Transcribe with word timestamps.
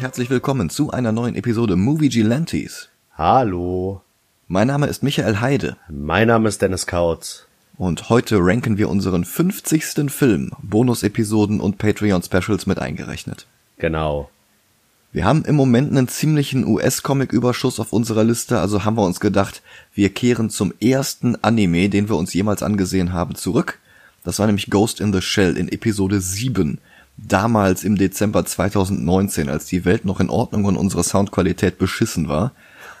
Und 0.00 0.04
herzlich 0.04 0.30
willkommen 0.30 0.70
zu 0.70 0.92
einer 0.92 1.12
neuen 1.12 1.34
Episode 1.34 1.76
Movie 1.76 2.08
Gelantes. 2.08 2.88
Hallo. 3.18 4.00
Mein 4.48 4.66
Name 4.66 4.86
ist 4.86 5.02
Michael 5.02 5.40
Heide. 5.42 5.76
Mein 5.90 6.28
Name 6.28 6.48
ist 6.48 6.62
Dennis 6.62 6.86
Kautz. 6.86 7.44
Und 7.76 8.08
heute 8.08 8.38
ranken 8.40 8.78
wir 8.78 8.88
unseren 8.88 9.26
50. 9.26 10.10
Film, 10.10 10.52
Bonus-Episoden 10.62 11.60
und 11.60 11.76
Patreon-Specials 11.76 12.64
mit 12.64 12.78
eingerechnet. 12.78 13.46
Genau. 13.76 14.30
Wir 15.12 15.26
haben 15.26 15.44
im 15.44 15.56
Moment 15.56 15.90
einen 15.90 16.08
ziemlichen 16.08 16.66
US-Comic-Überschuss 16.66 17.78
auf 17.78 17.92
unserer 17.92 18.24
Liste, 18.24 18.58
also 18.58 18.86
haben 18.86 18.96
wir 18.96 19.04
uns 19.04 19.20
gedacht, 19.20 19.60
wir 19.92 20.08
kehren 20.08 20.48
zum 20.48 20.72
ersten 20.80 21.36
Anime, 21.44 21.90
den 21.90 22.08
wir 22.08 22.16
uns 22.16 22.32
jemals 22.32 22.62
angesehen 22.62 23.12
haben, 23.12 23.34
zurück. 23.34 23.78
Das 24.24 24.38
war 24.38 24.46
nämlich 24.46 24.70
Ghost 24.70 24.98
in 24.98 25.12
the 25.12 25.20
Shell 25.20 25.58
in 25.58 25.68
Episode 25.68 26.22
7 26.22 26.78
damals 27.26 27.84
im 27.84 27.96
Dezember 27.96 28.44
2019, 28.44 29.48
als 29.48 29.66
die 29.66 29.84
Welt 29.84 30.04
noch 30.04 30.20
in 30.20 30.30
Ordnung 30.30 30.64
und 30.64 30.76
unsere 30.76 31.04
Soundqualität 31.04 31.78
beschissen 31.78 32.28
war. 32.28 32.52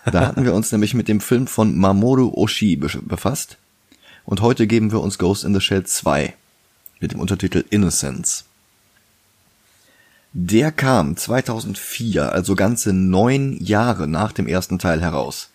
Da 0.04 0.20
hatten 0.26 0.44
wir 0.44 0.54
uns 0.54 0.72
nämlich 0.72 0.94
mit 0.94 1.08
dem 1.08 1.20
Film 1.20 1.46
von 1.46 1.76
Mamoru 1.76 2.32
Oshii 2.34 2.76
befasst. 2.76 3.56
Und 4.24 4.42
heute 4.42 4.66
geben 4.66 4.92
wir 4.92 5.00
uns 5.00 5.18
Ghost 5.18 5.44
in 5.44 5.54
the 5.54 5.60
Shell 5.60 5.84
2 5.84 6.34
mit 7.00 7.12
dem 7.12 7.20
Untertitel 7.20 7.64
Innocence. 7.70 8.44
Der 10.32 10.70
kam 10.70 11.16
2004, 11.16 12.32
also 12.32 12.54
ganze 12.54 12.92
neun 12.92 13.58
Jahre 13.58 14.06
nach 14.06 14.32
dem 14.32 14.46
ersten 14.46 14.78
Teil 14.78 15.00
heraus. 15.00 15.48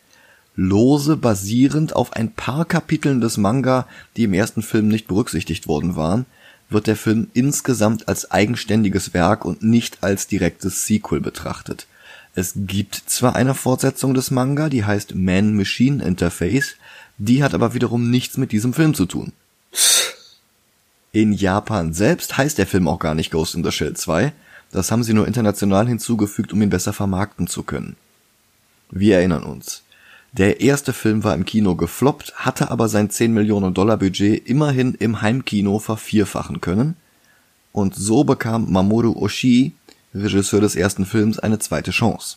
Lose 0.57 1.15
basierend 1.15 1.95
auf 1.95 2.13
ein 2.13 2.33
paar 2.33 2.65
Kapiteln 2.65 3.21
des 3.21 3.37
Manga, 3.37 3.87
die 4.17 4.23
im 4.23 4.33
ersten 4.33 4.61
Film 4.61 4.87
nicht 4.87 5.07
berücksichtigt 5.07 5.67
worden 5.67 5.95
waren, 5.95 6.25
wird 6.69 6.87
der 6.87 6.95
Film 6.95 7.27
insgesamt 7.33 8.07
als 8.07 8.31
eigenständiges 8.31 9.13
Werk 9.13 9.45
und 9.45 9.63
nicht 9.63 10.03
als 10.03 10.27
direktes 10.27 10.85
Sequel 10.85 11.21
betrachtet. 11.21 11.87
Es 12.33 12.53
gibt 12.55 12.95
zwar 12.95 13.35
eine 13.35 13.53
Fortsetzung 13.53 14.13
des 14.13 14.31
Manga, 14.31 14.67
die 14.69 14.83
heißt 14.83 15.15
Man-Machine 15.15 16.03
Interface, 16.03 16.75
die 17.17 17.43
hat 17.43 17.53
aber 17.53 17.73
wiederum 17.73 18.09
nichts 18.09 18.37
mit 18.37 18.51
diesem 18.51 18.73
Film 18.73 18.93
zu 18.93 19.05
tun. 19.05 19.31
In 21.13 21.31
Japan 21.31 21.93
selbst 21.93 22.37
heißt 22.37 22.57
der 22.57 22.67
Film 22.67 22.89
auch 22.89 22.99
gar 22.99 23.15
nicht 23.15 23.31
Ghost 23.31 23.55
in 23.55 23.63
the 23.63 23.71
Shell 23.71 23.95
2, 23.95 24.33
das 24.71 24.91
haben 24.91 25.03
sie 25.03 25.13
nur 25.13 25.27
international 25.27 25.87
hinzugefügt, 25.87 26.51
um 26.51 26.61
ihn 26.61 26.69
besser 26.69 26.91
vermarkten 26.91 27.47
zu 27.47 27.63
können. 27.63 27.95
Wir 28.91 29.17
erinnern 29.17 29.43
uns. 29.43 29.84
Der 30.37 30.59
erste 30.59 30.91
Film 30.91 31.23
war 31.23 31.33
im 31.33 31.45
Kino 31.45 31.75
gefloppt, 31.75 32.33
hatte 32.35 32.69
aber 32.69 32.89
sein 32.89 33.09
10 33.09 33.33
Millionen 33.33 33.73
Dollar 33.73 33.95
Budget 33.95 34.45
immerhin 34.49 34.93
im 34.95 35.21
Heimkino 35.21 35.79
vervierfachen 35.79 36.59
können. 36.59 36.97
Und 37.71 37.95
so 37.95 38.25
bekam 38.25 38.69
Mamoru 38.69 39.13
Oshii, 39.17 39.71
Regisseur 40.13 40.59
des 40.59 40.75
ersten 40.75 41.05
Films, 41.05 41.39
eine 41.39 41.59
zweite 41.59 41.91
Chance. 41.91 42.35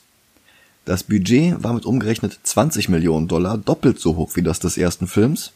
Das 0.84 1.02
Budget 1.02 1.60
war 1.64 1.72
mit 1.72 1.86
umgerechnet 1.86 2.38
20 2.44 2.88
Millionen 2.88 3.26
Dollar 3.26 3.58
doppelt 3.58 3.98
so 3.98 4.14
hoch 4.14 4.36
wie 4.36 4.42
das 4.42 4.60
des 4.60 4.78
ersten 4.78 5.08
Films. 5.08 5.50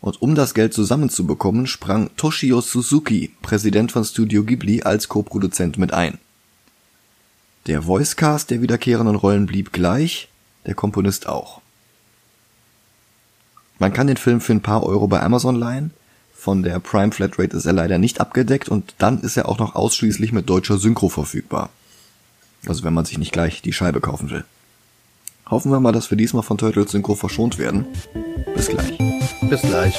Und 0.00 0.22
um 0.22 0.34
das 0.34 0.54
Geld 0.54 0.72
zusammenzubekommen, 0.72 1.66
sprang 1.66 2.08
Toshio 2.16 2.62
Suzuki, 2.62 3.32
Präsident 3.42 3.92
von 3.92 4.02
Studio 4.02 4.44
Ghibli, 4.44 4.82
als 4.82 5.08
Co-Produzent 5.08 5.76
mit 5.76 5.92
ein. 5.92 6.16
Der 7.66 7.86
Voicecast 7.86 8.50
der 8.50 8.62
wiederkehrenden 8.62 9.16
Rollen 9.16 9.44
blieb 9.44 9.74
gleich, 9.74 10.28
der 10.64 10.74
Komponist 10.74 11.28
auch. 11.28 11.60
Man 13.78 13.92
kann 13.92 14.06
den 14.06 14.16
Film 14.16 14.40
für 14.40 14.52
ein 14.52 14.62
paar 14.62 14.82
Euro 14.84 15.06
bei 15.06 15.22
Amazon 15.22 15.56
leihen. 15.56 15.90
Von 16.34 16.62
der 16.62 16.78
Prime 16.78 17.12
Flatrate 17.12 17.56
ist 17.56 17.66
er 17.66 17.72
leider 17.72 17.98
nicht 17.98 18.20
abgedeckt 18.20 18.68
und 18.68 18.94
dann 18.98 19.20
ist 19.20 19.36
er 19.36 19.48
auch 19.48 19.58
noch 19.58 19.74
ausschließlich 19.74 20.32
mit 20.32 20.48
deutscher 20.48 20.78
Synchro 20.78 21.08
verfügbar. 21.08 21.70
Also 22.66 22.84
wenn 22.84 22.94
man 22.94 23.04
sich 23.04 23.18
nicht 23.18 23.32
gleich 23.32 23.62
die 23.62 23.72
Scheibe 23.72 24.00
kaufen 24.00 24.30
will. 24.30 24.44
Hoffen 25.48 25.70
wir 25.70 25.80
mal, 25.80 25.92
dass 25.92 26.10
wir 26.10 26.18
diesmal 26.18 26.42
von 26.42 26.58
Turtles 26.58 26.90
Synchro 26.90 27.14
verschont 27.14 27.58
werden. 27.58 27.86
Bis 28.54 28.68
gleich. 28.68 28.98
Bis 29.42 29.62
gleich. 29.62 29.94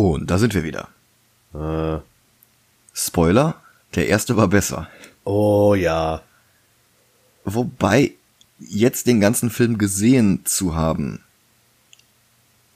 Und 0.00 0.30
da 0.30 0.38
sind 0.38 0.54
wir 0.54 0.64
wieder. 0.64 0.88
Äh. 1.54 2.00
Spoiler, 2.94 3.60
der 3.94 4.08
erste 4.08 4.36
war 4.36 4.48
besser. 4.48 4.88
Oh 5.24 5.74
ja. 5.74 6.22
Wobei, 7.44 8.12
jetzt 8.58 9.06
den 9.06 9.20
ganzen 9.20 9.50
Film 9.50 9.76
gesehen 9.76 10.46
zu 10.46 10.74
haben, 10.74 11.20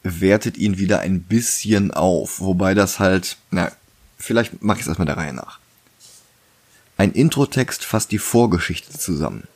wertet 0.02 0.58
ihn 0.58 0.76
wieder 0.76 1.00
ein 1.00 1.22
bisschen 1.22 1.92
auf. 1.92 2.40
Wobei 2.40 2.74
das 2.74 2.98
halt, 2.98 3.38
na, 3.50 3.72
vielleicht 4.18 4.62
mache 4.62 4.78
ich 4.78 4.82
es 4.82 4.88
erstmal 4.88 5.06
der 5.06 5.16
Reihe 5.16 5.32
nach. 5.32 5.60
Ein 6.98 7.12
Introtext 7.12 7.84
fasst 7.84 8.12
die 8.12 8.18
Vorgeschichte 8.18 8.98
zusammen. 8.98 9.48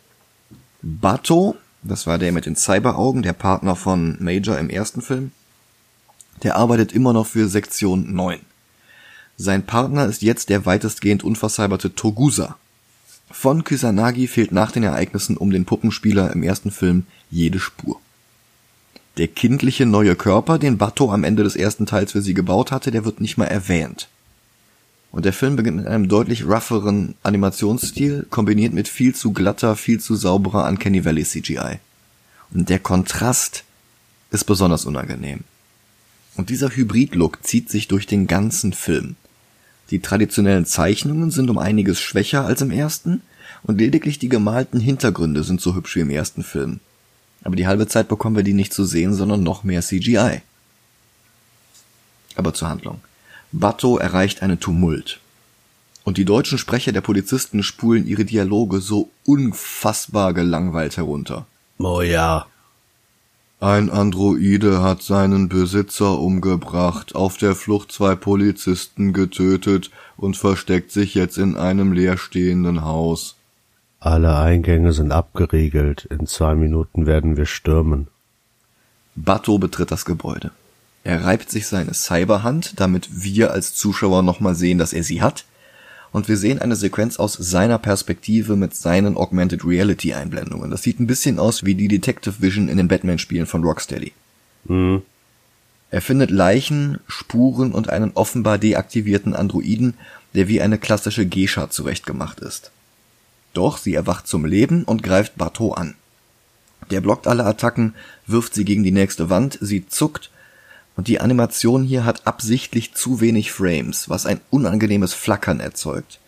Bato, 0.81 1.57
das 1.83 2.07
war 2.07 2.17
der 2.17 2.33
mit 2.33 2.47
den 2.47 2.57
Cyberaugen, 2.57 3.23
der 3.23 3.35
Partner 3.35 3.77
von 3.77 4.17
Major 4.21 4.59
im 4.59 4.71
ersten 4.71 5.03
Film, 5.03 5.33
der 6.43 6.57
arbeitet 6.57 6.93
immer 6.93 7.13
noch 7.13 7.27
für 7.27 7.49
Sektion 7.49 8.15
9. 8.15 8.41
Sein 9.37 9.65
Partner 9.65 10.07
ist 10.07 10.23
jetzt 10.23 10.49
der 10.49 10.67
weitestgehend 10.67 11.23
unvercyberte 11.23 11.95
Togusa. 11.95 12.57
Von 13.31 13.63
Kusanagi 13.63 14.27
fehlt 14.27 14.53
nach 14.53 14.73
den 14.73 14.83
Ereignissen 14.83 15.37
um 15.37 15.51
den 15.51 15.65
Puppenspieler 15.65 16.33
im 16.33 16.43
ersten 16.43 16.71
Film 16.71 17.07
jede 17.31 17.61
Spur. 17.61 18.01
Der 19.17 19.29
kindliche 19.29 19.85
neue 19.85 20.17
Körper, 20.17 20.59
den 20.59 20.79
Bato 20.79 21.13
am 21.13 21.25
Ende 21.25 21.43
des 21.43 21.57
ersten 21.57 21.87
Teils 21.87 22.13
für 22.13 22.23
sie 22.23 22.35
gebaut 22.35 22.73
hatte, 22.73 22.91
der 22.91 23.05
wird 23.05 23.21
nicht 23.21 23.37
mal 23.37 23.47
erwähnt. 23.47 24.09
Und 25.11 25.25
der 25.25 25.33
Film 25.33 25.57
beginnt 25.57 25.79
mit 25.79 25.87
einem 25.87 26.09
deutlich 26.09 26.45
rougheren 26.45 27.15
Animationsstil, 27.23 28.27
kombiniert 28.31 28.75
mit 28.75 28.89
viel 28.89 29.15
zu 29.15 29.33
glatter, 29.33 29.75
viel 29.77 30.01
zu 30.01 30.17
sauberer 30.17 30.69
Uncanny 30.69 31.05
Valley 31.05 31.25
CGI. 31.25 31.79
Und 32.53 32.69
der 32.69 32.79
Kontrast 32.79 33.65
ist 34.31 34.45
besonders 34.45 34.85
unangenehm. 34.85 35.45
Und 36.39 36.51
dieser 36.51 36.71
Hybrid-Look 36.71 37.45
zieht 37.45 37.69
sich 37.69 37.89
durch 37.89 38.07
den 38.07 38.29
ganzen 38.29 38.73
Film. 38.73 39.17
Die 39.91 39.99
traditionellen 39.99 40.67
Zeichnungen 40.67 41.33
sind 41.33 41.51
um 41.51 41.59
einiges 41.59 42.01
schwächer 42.01 42.47
als 42.47 42.63
im 42.63 42.71
ersten 42.71 43.23
und 43.65 43.81
lediglich 43.81 44.21
die 44.21 44.29
gemalten 44.29 44.79
Hintergründe 44.79 45.43
sind 45.43 45.61
so 45.61 45.75
hübsch 45.75 45.97
wie 45.97 46.01
im 46.01 46.11
ersten 46.11 46.45
Film. 46.45 46.79
Aber 47.43 47.57
die 47.57 47.67
halbe 47.67 47.89
Zeit 47.89 48.07
bekommen 48.07 48.37
wir 48.37 48.45
die 48.45 48.53
nicht 48.53 48.73
zu 48.73 48.85
sehen, 48.85 49.15
sondern 49.15 49.43
noch 49.43 49.65
mehr 49.65 49.83
CGI. 49.83 50.43
Aber 52.37 52.55
zur 52.55 52.69
Handlung. 52.69 53.01
Bato 53.51 53.97
erreicht 53.97 54.41
einen 54.41 54.61
Tumult. 54.61 55.19
Und 56.05 56.19
die 56.19 56.25
deutschen 56.25 56.59
Sprecher 56.59 56.93
der 56.93 57.01
Polizisten 57.01 57.65
spulen 57.65 58.07
ihre 58.07 58.25
Dialoge 58.25 58.81
so 58.81 59.11
unfassbar 59.27 60.35
gelangweilt 60.35 60.99
herunter. 60.99 61.47
Oh 61.79 62.01
ja. 62.01 62.47
Ein 63.61 63.91
Androide 63.91 64.83
hat 64.83 65.03
seinen 65.03 65.49
Besitzer 65.49 66.21
umgebracht, 66.21 67.17
auf 67.17 67.37
der 67.37 67.57
Flucht 67.57 67.91
zwei 67.91 68.15
Polizisten 68.15 69.13
getötet 69.13 69.91
und 70.17 70.37
versteckt 70.37 70.93
sich 70.93 71.15
jetzt 71.15 71.39
in 71.39 71.57
einem 71.57 71.93
leerstehenden 71.93 72.83
Haus. 72.85 73.35
Alle 73.99 74.37
Eingänge 74.37 74.93
sind 74.93 75.11
abgeriegelt. 75.11 76.05
In 76.05 76.29
zwei 76.29 76.55
Minuten 76.55 77.07
werden 77.07 77.37
wir 77.37 77.47
stürmen. 77.47 78.07
Bato 79.17 79.59
betritt 79.59 79.91
das 79.91 80.05
Gebäude. 80.05 80.53
Er 81.03 81.25
reibt 81.25 81.51
sich 81.51 81.67
seine 81.67 81.95
Cyberhand, 81.95 82.79
damit 82.79 83.09
wir 83.11 83.51
als 83.51 83.75
Zuschauer 83.75 84.23
nochmal 84.23 84.55
sehen, 84.55 84.79
dass 84.79 84.93
er 84.93 85.03
sie 85.03 85.21
hat, 85.21 85.47
und 86.13 86.29
wir 86.29 86.37
sehen 86.37 86.59
eine 86.59 86.77
Sequenz 86.77 87.19
aus 87.19 87.35
seiner 87.35 87.79
Perspektive 87.79 88.57
mit 88.57 88.75
seinen 88.75 89.17
Augmented 89.17 89.65
Reality 89.65 90.15
Einblendungen. 90.15 90.71
Das 90.71 90.83
sieht 90.83 91.01
ein 91.01 91.07
bisschen 91.07 91.39
aus 91.39 91.65
wie 91.65 91.75
die 91.75 91.89
Detective 91.89 92.41
Vision 92.41 92.69
in 92.69 92.77
den 92.77 92.89
Batman-Spielen 92.89 93.47
von 93.47 93.63
Rocksteady. 93.63 94.13
Mhm. 94.65 95.03
Er 95.91 96.03
findet 96.03 96.31
Leichen, 96.31 96.99
Spuren 97.07 97.73
und 97.73 97.89
einen 97.89 98.13
offenbar 98.15 98.59
deaktivierten 98.59 99.35
Androiden, 99.35 99.95
der 100.35 100.49
wie 100.49 100.61
eine 100.61 100.79
klassische 100.79 101.27
Geisha 101.27 101.71
zurechtgemacht 101.71 102.41
ist. 102.41 102.71
Doch 103.55 103.79
sie 103.79 103.95
erwacht 103.95 104.27
zum 104.27 104.45
Leben 104.45 104.85
und 104.85 105.03
greift 105.03 105.37
Bateau 105.37 105.73
an. 105.73 105.95
Der 106.91 107.01
blockt 107.01 107.27
alle 107.27 107.45
Attacken, 107.45 107.95
wirft 108.27 108.55
sie 108.55 108.65
gegen 108.65 108.85
die 108.85 108.93
nächste 108.93 109.31
Wand, 109.31 109.59
sie 109.61 109.87
zuckt 109.89 110.31
und 110.99 111.07
die 111.07 111.21
Animation 111.21 111.85
hier 111.85 112.05
hat 112.05 112.27
absichtlich 112.27 112.93
zu 112.93 113.21
wenig 113.21 113.53
Frames, 113.53 114.09
was 114.09 114.27
ein 114.27 114.41
unangenehmes 114.51 115.15
Flackern 115.15 115.61
erzeugt. 115.61 116.19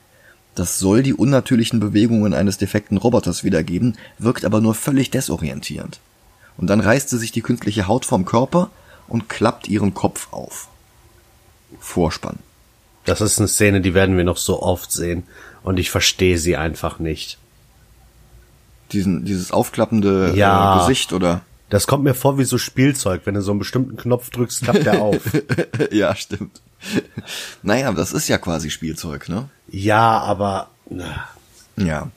Das 0.55 0.79
soll 0.79 1.03
die 1.03 1.13
unnatürlichen 1.13 1.81
Bewegungen 1.81 2.35
eines 2.35 2.57
defekten 2.57 2.97
Roboters 2.97 3.43
wiedergeben, 3.43 3.97
wirkt 4.19 4.45
aber 4.45 4.61
nur 4.61 4.77
völlig 4.77 5.11
desorientierend. 5.11 5.99
Und 6.57 6.69
dann 6.71 6.79
reißt 6.79 7.09
sie 7.09 7.19
sich 7.19 7.33
die 7.33 7.41
künstliche 7.41 7.89
Haut 7.89 8.05
vom 8.05 8.25
Körper 8.25 8.71
und 9.09 9.29
klappt 9.29 9.67
ihren 9.67 9.93
Kopf 9.93 10.33
auf. 10.33 10.69
Vorspann. 11.81 12.39
Das 13.07 13.21
ist 13.21 13.41
eine 13.41 13.49
Szene, 13.49 13.81
die 13.81 13.95
werden 13.95 14.17
wir 14.17 14.23
noch 14.23 14.37
so 14.37 14.63
oft 14.63 14.93
sehen. 14.93 15.25
Und 15.65 15.81
ich 15.81 15.91
verstehe 15.91 16.39
sie 16.39 16.57
einfach 16.57 17.01
nicht. 17.01 17.39
Diesen, 18.93 19.25
dieses 19.25 19.51
aufklappende 19.51 20.33
Ja. 20.37 20.77
äh, 20.77 20.79
Gesicht, 20.79 21.13
oder? 21.13 21.41
Das 21.71 21.87
kommt 21.87 22.03
mir 22.05 22.15
vor 22.15 22.37
wie 22.37 22.45
so 22.45 22.59
Spielzeug. 22.59 23.23
Wenn 23.25 23.35
du 23.35 23.43
so 23.43 23.53
einen 23.53 23.61
bestimmten 23.61 23.97
Knopf 23.97 24.31
drückst, 24.31 24.63
klappt 24.63 24.87
der 24.87 25.01
auf. 25.01 25.23
ja, 25.93 26.15
stimmt. 26.17 26.61
Naja, 27.63 27.93
das 27.93 28.13
ist 28.13 28.29
ja 28.29 28.39
quasi 28.39 28.71
Spielzeug, 28.71 29.29
ne? 29.29 29.49
ja, 29.69 30.19
aber 30.19 30.69
na, 30.89 31.29
Ja. 31.77 32.11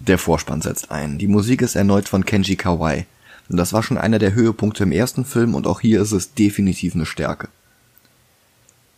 Der 0.00 0.18
Vorspann 0.18 0.62
setzt 0.62 0.92
ein. 0.92 1.18
Die 1.18 1.26
Musik 1.26 1.60
ist 1.60 1.74
erneut 1.74 2.08
von 2.08 2.24
Kenji 2.24 2.54
Kawai. 2.54 3.06
Und 3.48 3.56
das 3.56 3.72
war 3.72 3.82
schon 3.82 3.98
einer 3.98 4.20
der 4.20 4.34
Höhepunkte 4.34 4.84
im 4.84 4.92
ersten 4.92 5.24
Film 5.24 5.54
und 5.54 5.66
auch 5.66 5.80
hier 5.80 6.00
ist 6.00 6.12
es 6.12 6.34
definitiv 6.34 6.94
eine 6.94 7.06
Stärke. 7.06 7.48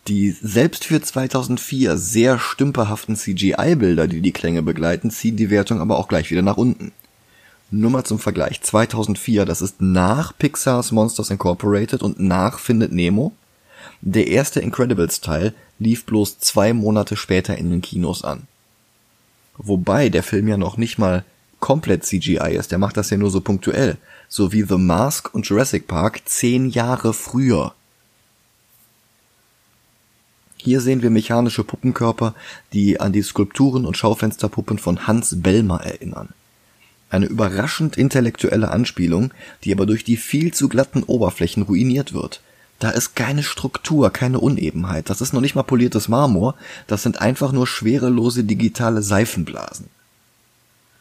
Die 0.07 0.31
selbst 0.31 0.85
für 0.85 1.01
2004 1.01 1.97
sehr 1.97 2.37
stümperhaften 2.37 3.15
CGI-Bilder, 3.15 4.07
die 4.07 4.21
die 4.21 4.33
Klänge 4.33 4.61
begleiten, 4.61 5.09
ziehen 5.09 5.37
die 5.37 5.49
Wertung 5.49 5.79
aber 5.79 5.97
auch 5.97 6.07
gleich 6.07 6.29
wieder 6.29 6.41
nach 6.41 6.57
unten. 6.57 6.91
Nur 7.73 7.89
mal 7.89 8.03
zum 8.03 8.19
Vergleich. 8.19 8.61
2004, 8.61 9.45
das 9.45 9.61
ist 9.61 9.81
nach 9.81 10.37
Pixars 10.37 10.91
Monsters 10.91 11.29
Incorporated 11.29 12.03
und 12.03 12.19
nach 12.19 12.59
Findet 12.59 12.91
Nemo. 12.91 13.31
Der 14.01 14.27
erste 14.27 14.59
Incredibles-Teil 14.59 15.53
lief 15.79 16.05
bloß 16.05 16.39
zwei 16.39 16.73
Monate 16.73 17.15
später 17.15 17.57
in 17.57 17.69
den 17.69 17.81
Kinos 17.81 18.25
an. 18.25 18.43
Wobei 19.57 20.09
der 20.09 20.21
Film 20.21 20.49
ja 20.49 20.57
noch 20.57 20.75
nicht 20.75 20.97
mal 20.97 21.23
komplett 21.61 22.03
CGI 22.03 22.55
ist, 22.57 22.71
der 22.71 22.77
macht 22.77 22.97
das 22.97 23.09
ja 23.09 23.15
nur 23.15 23.31
so 23.31 23.39
punktuell. 23.39 23.97
So 24.27 24.51
wie 24.51 24.63
The 24.63 24.77
Mask 24.77 25.33
und 25.33 25.47
Jurassic 25.47 25.87
Park 25.87 26.23
zehn 26.25 26.69
Jahre 26.69 27.13
früher. 27.13 27.73
Hier 30.57 30.81
sehen 30.81 31.01
wir 31.01 31.09
mechanische 31.09 31.63
Puppenkörper, 31.63 32.35
die 32.73 32.99
an 32.99 33.13
die 33.13 33.23
Skulpturen 33.23 33.85
und 33.85 33.95
Schaufensterpuppen 33.95 34.77
von 34.77 35.07
Hans 35.07 35.41
Bellmer 35.41 35.81
erinnern. 35.81 36.33
Eine 37.11 37.25
überraschend 37.25 37.97
intellektuelle 37.97 38.71
Anspielung, 38.71 39.33
die 39.65 39.73
aber 39.73 39.85
durch 39.85 40.05
die 40.05 40.15
viel 40.15 40.53
zu 40.53 40.69
glatten 40.69 41.03
Oberflächen 41.03 41.63
ruiniert 41.63 42.13
wird. 42.13 42.41
Da 42.79 42.89
ist 42.89 43.15
keine 43.15 43.43
Struktur, 43.43 44.11
keine 44.11 44.39
Unebenheit. 44.39 45.09
Das 45.09 45.19
ist 45.19 45.33
noch 45.33 45.41
nicht 45.41 45.53
mal 45.53 45.63
poliertes 45.63 46.07
Marmor, 46.07 46.55
das 46.87 47.03
sind 47.03 47.21
einfach 47.21 47.51
nur 47.51 47.67
schwerelose 47.67 48.45
digitale 48.45 49.03
Seifenblasen. 49.03 49.87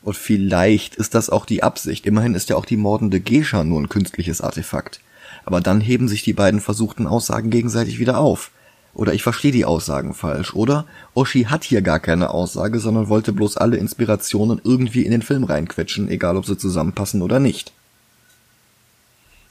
Und 0.03 0.17
vielleicht 0.17 0.97
ist 0.97 1.15
das 1.15 1.31
auch 1.31 1.47
die 1.47 1.63
Absicht. 1.63 2.07
Immerhin 2.07 2.35
ist 2.35 2.49
ja 2.49 2.57
auch 2.57 2.67
die 2.67 2.77
mordende 2.77 3.21
Gescha 3.21 3.63
nur 3.63 3.81
ein 3.81 3.89
künstliches 3.89 4.41
Artefakt. 4.41 5.01
Aber 5.45 5.61
dann 5.61 5.81
heben 5.81 6.09
sich 6.09 6.23
die 6.23 6.33
beiden 6.33 6.61
versuchten 6.61 7.07
Aussagen 7.07 7.51
gegenseitig 7.51 8.01
wieder 8.01 8.19
auf. 8.19 8.51
Oder 8.95 9.15
ich 9.15 9.23
verstehe 9.23 9.53
die 9.53 9.65
Aussagen 9.65 10.15
falsch. 10.15 10.55
Oder 10.55 10.87
Oshi 11.15 11.45
hat 11.45 11.65
hier 11.65 11.83
gar 11.83 12.01
keine 12.01 12.31
Aussage, 12.31 12.81
sondern 12.81 13.09
wollte 13.09 13.33
bloß 13.33 13.57
alle 13.57 13.77
Inspirationen 13.77 14.61
irgendwie 14.65 15.05
in 15.05 15.13
den 15.13 15.23
Film 15.23 15.45
reinquetschen, 15.45 16.09
egal 16.09 16.37
ob 16.37 16.47
sie 16.47 16.59
zusammenpassen 16.59 17.23
oder 17.23 17.39
nicht. 17.39 17.73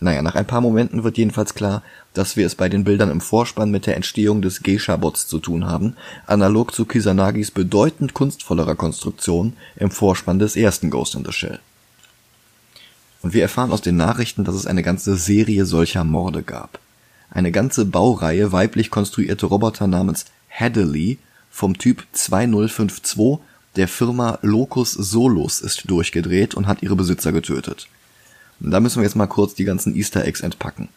Naja, 0.01 0.21
nach 0.21 0.35
ein 0.35 0.47
paar 0.47 0.61
Momenten 0.61 1.03
wird 1.03 1.17
jedenfalls 1.17 1.55
klar, 1.55 1.83
dass 2.13 2.37
wir 2.37 2.45
es 2.45 2.55
bei 2.55 2.69
den 2.69 2.85
Bildern 2.85 3.11
im 3.11 3.19
Vorspann 3.19 3.69
mit 3.69 3.85
der 3.85 3.97
Entstehung 3.97 4.41
des 4.41 4.63
Geisha-Bots 4.63 5.27
zu 5.27 5.39
tun 5.39 5.65
haben, 5.65 5.95
analog 6.25 6.73
zu 6.73 6.85
Kisanagis 6.85 7.51
bedeutend 7.51 8.13
kunstvollerer 8.13 8.75
Konstruktion 8.75 9.53
im 9.75 9.91
Vorspann 9.91 10.39
des 10.39 10.55
ersten 10.55 10.89
Ghost 10.89 11.15
in 11.15 11.25
the 11.25 11.33
Shell. 11.33 11.59
Und 13.21 13.33
wir 13.33 13.41
erfahren 13.41 13.73
aus 13.73 13.81
den 13.81 13.97
Nachrichten, 13.97 14.45
dass 14.45 14.55
es 14.55 14.65
eine 14.65 14.83
ganze 14.83 15.17
Serie 15.17 15.65
solcher 15.65 16.05
Morde 16.05 16.43
gab. 16.43 16.79
Eine 17.31 17.51
ganze 17.51 17.85
Baureihe 17.85 18.51
weiblich 18.51 18.89
konstruierte 18.89 19.45
Roboter 19.45 19.87
namens 19.87 20.25
Hadley 20.49 21.19
vom 21.51 21.77
Typ 21.77 22.05
2052 22.11 23.39
der 23.75 23.87
Firma 23.87 24.39
Locus 24.41 24.93
Solus 24.93 25.61
ist 25.61 25.89
durchgedreht 25.89 26.55
und 26.55 26.67
hat 26.67 26.81
ihre 26.81 26.95
Besitzer 26.95 27.31
getötet. 27.31 27.87
Und 28.59 28.71
da 28.71 28.79
müssen 28.79 28.97
wir 28.97 29.03
jetzt 29.03 29.15
mal 29.15 29.27
kurz 29.27 29.53
die 29.53 29.63
ganzen 29.63 29.95
Easter 29.95 30.25
Eggs 30.25 30.41
entpacken. 30.41 30.89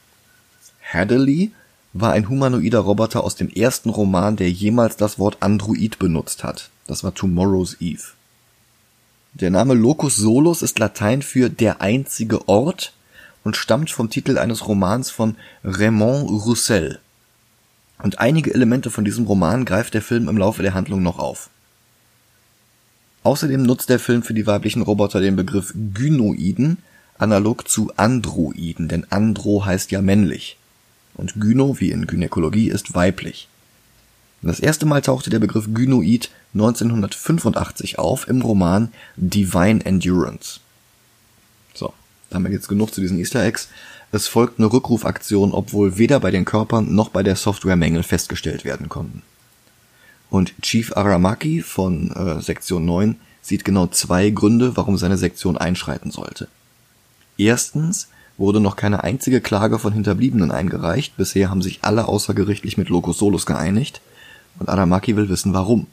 Hadley 0.81 1.53
war 1.93 2.13
ein 2.13 2.29
humanoider 2.29 2.81
Roboter 2.81 3.23
aus 3.23 3.37
dem 3.37 3.51
ersten 3.51 3.91
Roman, 3.91 4.37
der 4.37 4.51
jemals 4.51 4.97
das 4.97 5.19
Wort 5.19 5.37
Android 5.41 5.99
benutzt 5.99 6.43
hat. 6.43 6.71
Das 6.87 7.05
war 7.05 7.15
Tomorrow's 7.15 7.77
Eve. 7.81 8.03
Der 9.35 9.51
Name 9.51 9.75
Locus 9.75 10.17
Solus 10.17 10.63
ist 10.63 10.79
Latein 10.79 11.23
für 11.23 11.51
der 11.51 11.81
einzige 11.81 12.49
Ort 12.49 12.93
und 13.45 13.57
stammt 13.57 13.91
vom 13.91 14.11
Titel 14.11 14.39
eines 14.39 14.67
Romans 14.67 15.11
von 15.11 15.37
Raymond 15.65 16.31
Roussel. 16.31 17.01
Und 18.03 18.19
einige 18.19 18.53
Elemente 18.53 18.91
von 18.91 19.05
diesem 19.05 19.27
Roman 19.27 19.65
greift 19.65 19.95
der 19.95 20.03
Film 20.03 20.29
im 20.29 20.37
Laufe 20.37 20.63
der 20.63 20.75
Handlung 20.75 21.03
noch 21.03 21.19
auf. 21.19 21.51
Außerdem 23.23 23.63
nutzt 23.63 23.89
der 23.89 24.01
Film 24.01 24.23
für 24.23 24.35
die 24.35 24.47
weiblichen 24.47 24.83
Roboter 24.83 25.21
den 25.21 25.37
Begriff 25.37 25.73
Gynoiden, 25.95 26.79
analog 27.19 27.69
zu 27.69 27.93
Androiden, 27.97 28.89
denn 28.89 29.07
Andro 29.11 29.65
heißt 29.65 29.93
ja 29.93 30.03
männlich. 30.03 30.57
Und 31.15 31.41
Gyno, 31.41 31.79
wie 31.79 31.91
in 31.91 32.07
Gynäkologie, 32.07 32.69
ist 32.69 32.95
weiblich. 32.95 33.49
Das 34.41 34.59
erste 34.59 34.87
Mal 34.87 35.03
tauchte 35.03 35.31
der 35.31 35.39
Begriff 35.39 35.73
Gynoid 35.73 36.31
1985 36.55 38.01
auf 38.01 38.27
im 38.27 38.43
Roman 38.43 38.93
Divine 39.17 39.85
Endurance. 39.85 40.59
So, 42.33 42.39
da 42.39 42.39
haben 42.39 42.45
wir 42.45 42.53
jetzt 42.53 42.69
genug 42.69 42.95
zu 42.95 43.03
diesen 43.03 43.19
Easter 43.19 43.45
Eggs. 43.45 43.69
Es 44.11 44.27
folgt 44.27 44.59
eine 44.59 44.73
Rückrufaktion, 44.73 45.53
obwohl 45.53 45.99
weder 45.99 46.19
bei 46.19 46.31
den 46.31 46.47
Körpern 46.47 46.95
noch 46.95 47.11
bei 47.11 47.23
der 47.23 47.37
Software 47.37 47.77
Mängel 47.77 48.03
festgestellt 48.03 48.65
werden 48.65 48.89
konnten. 48.89 49.21
Und 50.31 50.55
Chief 50.63 50.97
Aramaki 50.97 51.61
von 51.61 52.11
äh, 52.13 52.41
Sektion 52.41 52.87
9 52.87 53.17
sieht 53.43 53.67
genau 53.67 53.87
zwei 53.87 54.31
Gründe, 54.31 54.79
warum 54.79 54.97
seine 54.97 55.19
Sektion 55.19 55.59
einschreiten 55.59 56.11
sollte. 56.11 56.49
Erstens 57.37 58.09
wurde 58.39 58.61
noch 58.61 58.77
keine 58.77 59.05
einzige 59.05 59.43
Klage 59.43 59.79
von 59.79 59.93
Hinterbliebenen 59.93 60.51
eingereicht. 60.51 61.19
Bisher 61.19 61.51
haben 61.51 61.61
sich 61.61 61.81
alle 61.83 62.09
außergerichtlich 62.09 62.79
mit 62.79 62.89
Locus 62.89 63.19
Solus 63.19 63.45
geeinigt. 63.45 64.01
Und 64.59 64.71
Aramaki 64.71 65.17
will 65.17 65.29
wissen, 65.29 65.53
warum. 65.53 65.87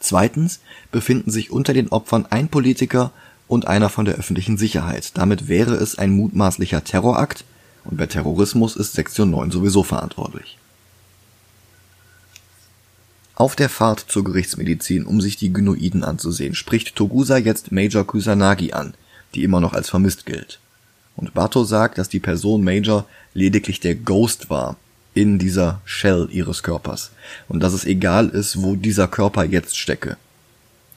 Zweitens 0.00 0.58
befinden 0.90 1.30
sich 1.30 1.52
unter 1.52 1.74
den 1.74 1.90
Opfern 1.90 2.26
ein 2.28 2.48
Politiker 2.48 3.12
und 3.48 3.66
einer 3.66 3.88
von 3.88 4.04
der 4.04 4.14
öffentlichen 4.14 4.58
Sicherheit. 4.58 5.12
Damit 5.14 5.48
wäre 5.48 5.74
es 5.74 5.98
ein 5.98 6.10
mutmaßlicher 6.10 6.84
Terrorakt 6.84 7.44
und 7.84 7.96
bei 7.96 8.06
Terrorismus 8.06 8.76
ist 8.76 8.92
Sektion 8.92 9.30
9 9.30 9.50
sowieso 9.50 9.82
verantwortlich. 9.82 10.58
Auf 13.34 13.56
der 13.56 13.68
Fahrt 13.68 14.04
zur 14.08 14.24
Gerichtsmedizin, 14.24 15.04
um 15.04 15.20
sich 15.20 15.36
die 15.36 15.52
Gynoiden 15.52 16.04
anzusehen, 16.04 16.54
spricht 16.54 16.94
Togusa 16.94 17.38
jetzt 17.38 17.72
Major 17.72 18.06
Kusanagi 18.06 18.72
an, 18.72 18.94
die 19.34 19.42
immer 19.42 19.60
noch 19.60 19.72
als 19.72 19.90
vermisst 19.90 20.26
gilt. 20.26 20.60
Und 21.16 21.34
Bato 21.34 21.64
sagt, 21.64 21.98
dass 21.98 22.08
die 22.08 22.20
Person 22.20 22.62
Major 22.62 23.06
lediglich 23.34 23.80
der 23.80 23.94
Ghost 23.94 24.50
war 24.50 24.76
in 25.14 25.38
dieser 25.38 25.80
Shell 25.84 26.28
ihres 26.30 26.62
Körpers 26.62 27.10
und 27.48 27.60
dass 27.60 27.72
es 27.72 27.84
egal 27.84 28.28
ist, 28.28 28.62
wo 28.62 28.76
dieser 28.76 29.08
Körper 29.08 29.44
jetzt 29.44 29.76
stecke. 29.76 30.16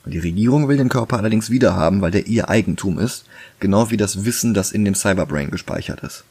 Die 0.05 0.19
Regierung 0.19 0.67
will 0.67 0.77
den 0.77 0.89
Körper 0.89 1.17
allerdings 1.17 1.50
wiederhaben, 1.50 2.01
weil 2.01 2.12
der 2.12 2.27
ihr 2.27 2.50
Eigentum 2.50 3.00
ist, 3.00 3.25
genau 3.59 3.89
wie 3.89 3.97
das 3.97 4.24
Wissen, 4.24 4.53
das 4.53 4.71
in 4.71 4.85
dem 4.85 4.93
Cyberbrain 4.93 5.50
gespeichert 5.50 6.01
ist. 6.01 6.24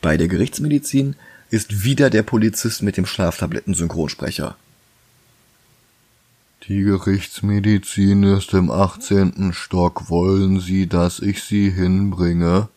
Bei 0.00 0.16
der 0.16 0.28
Gerichtsmedizin 0.28 1.16
ist 1.50 1.84
wieder 1.84 2.10
der 2.10 2.22
Polizist 2.22 2.82
mit 2.82 2.96
dem 2.96 3.06
Schlaftabletten-Synchronsprecher. 3.06 4.56
Die 6.68 6.82
Gerichtsmedizin 6.82 8.22
ist 8.22 8.54
im 8.54 8.70
18. 8.70 9.52
Stock. 9.52 10.08
Wollen 10.08 10.60
Sie, 10.60 10.86
dass 10.86 11.18
ich 11.18 11.42
Sie 11.42 11.70
hinbringe? 11.70 12.68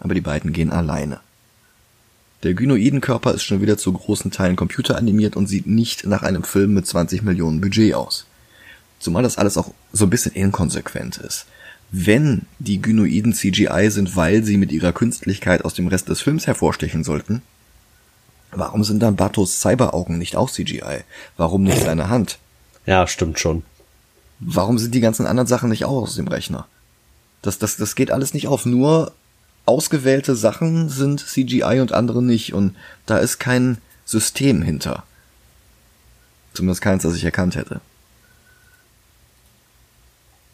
Aber 0.00 0.14
die 0.14 0.20
beiden 0.20 0.52
gehen 0.52 0.70
alleine. 0.70 1.20
Der 2.42 2.54
Gynoidenkörper 2.54 3.34
ist 3.34 3.44
schon 3.44 3.60
wieder 3.60 3.78
zu 3.78 3.92
großen 3.92 4.32
Teilen 4.32 4.56
computeranimiert 4.56 5.36
und 5.36 5.46
sieht 5.46 5.66
nicht 5.66 6.06
nach 6.06 6.22
einem 6.22 6.42
Film 6.42 6.74
mit 6.74 6.86
20 6.86 7.22
Millionen 7.22 7.60
Budget 7.60 7.94
aus. 7.94 8.26
Zumal 8.98 9.22
das 9.22 9.38
alles 9.38 9.56
auch 9.56 9.72
so 9.92 10.06
ein 10.06 10.10
bisschen 10.10 10.32
inkonsequent 10.32 11.18
ist. 11.18 11.46
Wenn 11.92 12.46
die 12.58 12.82
Gynoiden 12.82 13.32
CGI 13.32 13.90
sind, 13.90 14.16
weil 14.16 14.42
sie 14.44 14.56
mit 14.56 14.72
ihrer 14.72 14.92
Künstlichkeit 14.92 15.64
aus 15.64 15.74
dem 15.74 15.86
Rest 15.86 16.08
des 16.08 16.20
Films 16.20 16.46
hervorstechen 16.46 17.04
sollten, 17.04 17.42
warum 18.50 18.82
sind 18.82 19.00
dann 19.00 19.16
Batos 19.16 19.60
Cyberaugen 19.60 20.18
nicht 20.18 20.34
auch 20.34 20.50
CGI? 20.50 21.04
Warum 21.36 21.62
nicht 21.62 21.82
seine 21.82 22.08
Hand? 22.08 22.38
Ja, 22.86 23.06
stimmt 23.06 23.38
schon. 23.38 23.62
Warum 24.40 24.78
sind 24.78 24.94
die 24.94 25.00
ganzen 25.00 25.26
anderen 25.26 25.46
Sachen 25.46 25.68
nicht 25.68 25.84
auch 25.84 26.02
aus 26.02 26.16
dem 26.16 26.26
Rechner? 26.26 26.66
Das, 27.42 27.58
das, 27.58 27.76
das 27.76 27.94
geht 27.94 28.10
alles 28.10 28.34
nicht 28.34 28.48
auf. 28.48 28.66
Nur 28.66 29.12
ausgewählte 29.66 30.34
Sachen 30.34 30.88
sind 30.88 31.20
CGI 31.20 31.80
und 31.80 31.92
andere 31.92 32.22
nicht. 32.22 32.54
Und 32.54 32.76
da 33.06 33.18
ist 33.18 33.38
kein 33.38 33.78
System 34.04 34.62
hinter. 34.62 35.04
Zumindest 36.54 36.82
keins, 36.82 37.02
das 37.02 37.14
ich 37.14 37.24
erkannt 37.24 37.56
hätte. 37.56 37.80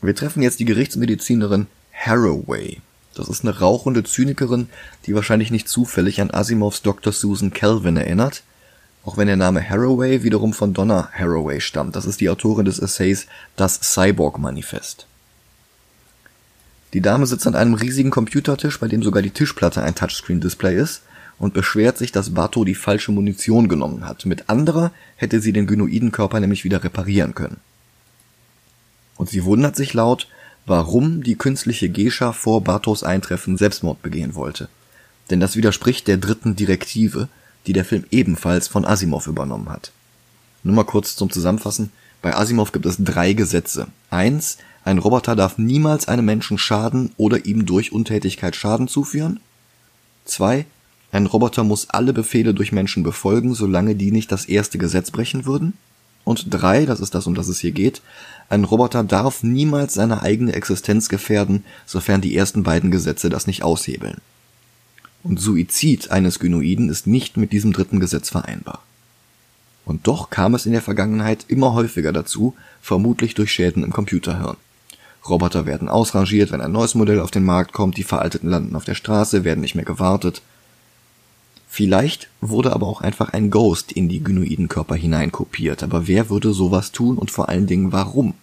Wir 0.01 0.15
treffen 0.15 0.43
jetzt 0.43 0.61
die 0.61 0.65
Gerichtsmedizinerin 0.65 1.67
Haraway. 1.93 2.81
Das 3.15 3.29
ist 3.29 3.45
eine 3.45 3.59
rauchende 3.59 4.05
Zynikerin, 4.05 4.69
die 5.07 5.15
wahrscheinlich 5.15 5.51
nicht 5.51 5.69
zufällig 5.69 6.21
an 6.21 6.31
Asimovs 6.31 6.83
Dr. 6.83 7.13
Susan 7.13 7.53
Calvin 7.53 7.97
erinnert. 7.97 8.45
Auch 9.05 9.17
wenn 9.17 9.27
der 9.27 9.37
Name 9.37 9.67
Haraway 9.67 10.23
wiederum 10.23 10.53
von 10.53 10.73
Donna 10.73 11.09
Haraway 11.13 11.61
stammt. 11.61 11.97
Das 11.97 12.05
ist 12.05 12.21
die 12.21 12.29
Autorin 12.29 12.65
des 12.65 12.79
Essays 12.79 13.27
Das 13.57 13.81
Cyborg-Manifest. 13.81 15.07
Die 16.95 17.01
Dame 17.01 17.27
sitzt 17.27 17.47
an 17.47 17.55
einem 17.55 17.75
riesigen 17.75 18.11
Computertisch, 18.11 18.81
bei 18.81 18.89
dem 18.89 19.03
sogar 19.03 19.23
die 19.23 19.31
Tischplatte 19.31 19.83
ein 19.83 19.95
Touchscreen-Display 19.95 20.77
ist, 20.77 21.03
und 21.39 21.55
beschwert 21.55 21.99
sich, 21.99 22.11
dass 22.11 22.35
Bato 22.35 22.65
die 22.65 22.75
falsche 22.75 23.13
Munition 23.13 23.69
genommen 23.69 24.07
hat. 24.07 24.27
Mit 24.27 24.49
anderer 24.49 24.91
hätte 25.17 25.41
sie 25.41 25.53
den 25.53 25.67
Gynoidenkörper 25.67 26.41
nämlich 26.41 26.65
wieder 26.65 26.83
reparieren 26.83 27.35
können. 27.35 27.59
Und 29.17 29.31
sie 29.31 29.45
wundert 29.45 29.77
sich 29.77 29.95
laut, 29.95 30.29
warum 30.67 31.23
die 31.23 31.37
künstliche 31.37 31.89
Gescha 31.89 32.33
vor 32.33 32.65
Batos 32.65 33.05
Eintreffen 33.05 33.57
Selbstmord 33.57 34.03
begehen 34.03 34.35
wollte. 34.35 34.69
Denn 35.31 35.41
das 35.41 35.57
widerspricht 35.57 36.09
der 36.09 36.17
dritten 36.17 36.57
Direktive, 36.57 37.29
die 37.67 37.73
der 37.73 37.85
Film 37.85 38.05
ebenfalls 38.11 38.67
von 38.67 38.85
Asimov 38.85 39.27
übernommen 39.27 39.69
hat. 39.69 39.93
Nur 40.63 40.75
mal 40.75 40.85
kurz 40.85 41.17
zum 41.17 41.31
Zusammenfassen. 41.31 41.91
Bei 42.23 42.35
Asimov 42.35 42.73
gibt 42.73 42.87
es 42.87 42.97
drei 42.99 43.33
Gesetze. 43.33 43.89
Eins, 44.11 44.59
ein 44.89 44.97
Roboter 44.97 45.37
darf 45.37 45.59
niemals 45.59 46.09
einem 46.09 46.25
Menschen 46.25 46.57
schaden 46.57 47.11
oder 47.19 47.45
ihm 47.45 47.67
durch 47.67 47.93
Untätigkeit 47.93 48.57
Schaden 48.57 48.89
zuführen. 48.89 49.39
Zwei, 50.25 50.65
ein 51.13 51.27
Roboter 51.27 51.63
muss 51.63 51.91
alle 51.91 52.15
Befehle 52.15 52.55
durch 52.55 52.73
Menschen 52.73 53.03
befolgen, 53.03 53.53
solange 53.53 53.97
die 53.97 54.11
nicht 54.11 54.33
das 54.33 54.47
erste 54.47 54.79
Gesetz 54.79 55.11
brechen 55.11 55.45
würden. 55.45 55.75
Und 56.25 56.47
drei, 56.49 56.87
das 56.87 57.01
ist 57.01 57.15
das, 57.15 57.27
um 57.27 57.35
das 57.35 57.49
es 57.49 57.59
hier 57.59 57.73
geht, 57.73 58.01
ein 58.49 58.65
Roboter 58.65 59.05
darf 59.05 59.43
niemals 59.43 59.93
seine 59.93 60.23
eigene 60.23 60.55
Existenz 60.55 61.11
gefährden, 61.11 61.65
sofern 61.85 62.23
die 62.23 62.35
ersten 62.35 62.63
beiden 62.63 62.91
Gesetze 62.91 63.29
das 63.29 63.47
nicht 63.47 63.63
aushebeln. 63.63 64.23
Und 65.23 65.39
Suizid 65.39 66.11
eines 66.11 66.39
Gynoiden 66.39 66.89
ist 66.89 67.07
nicht 67.07 67.37
mit 67.37 67.53
diesem 67.53 67.75
dritten 67.75 68.01
Gesetz 68.01 68.31
vereinbar. 68.31 68.83
Und 69.85 70.07
doch 70.07 70.31
kam 70.31 70.55
es 70.55 70.65
in 70.65 70.73
der 70.73 70.81
Vergangenheit 70.81 71.45
immer 71.49 71.75
häufiger 71.75 72.15
dazu, 72.15 72.55
vermutlich 72.81 73.35
durch 73.35 73.53
Schäden 73.53 73.85
im 73.85 73.93
Computerhirn. 73.93 74.57
Roboter 75.29 75.67
werden 75.67 75.89
ausrangiert, 75.89 76.53
wenn 76.53 76.61
ein 76.61 76.73
neues 76.73 76.95
Modell 76.95 77.21
auf 77.21 77.31
den 77.31 77.45
Markt 77.45 77.73
kommt, 77.73 77.97
die 77.97 78.03
veralteten 78.03 78.49
landen 78.51 78.77
auf 78.77 78.85
der 78.85 78.95
Straße, 78.95 79.45
werden 79.45 79.61
nicht 79.61 79.75
mehr 79.75 79.85
gewartet. 79.85 80.43
Vielleicht 81.69 82.29
wurde 82.41 82.73
aber 82.73 82.87
auch 82.87 83.03
einfach 83.03 83.33
ein 83.33 83.51
Ghost 83.51 83.93
in 83.93 84.09
die 84.09 84.25
Gynoidenkörper 84.25 84.95
hineinkopiert, 84.95 85.83
aber 85.83 86.07
wer 86.07 86.31
würde 86.31 86.53
sowas 86.53 86.93
tun 86.93 87.19
und 87.19 87.31
vor 87.31 87.49
allen 87.49 87.67
Dingen 87.67 87.93
warum? 87.93 88.35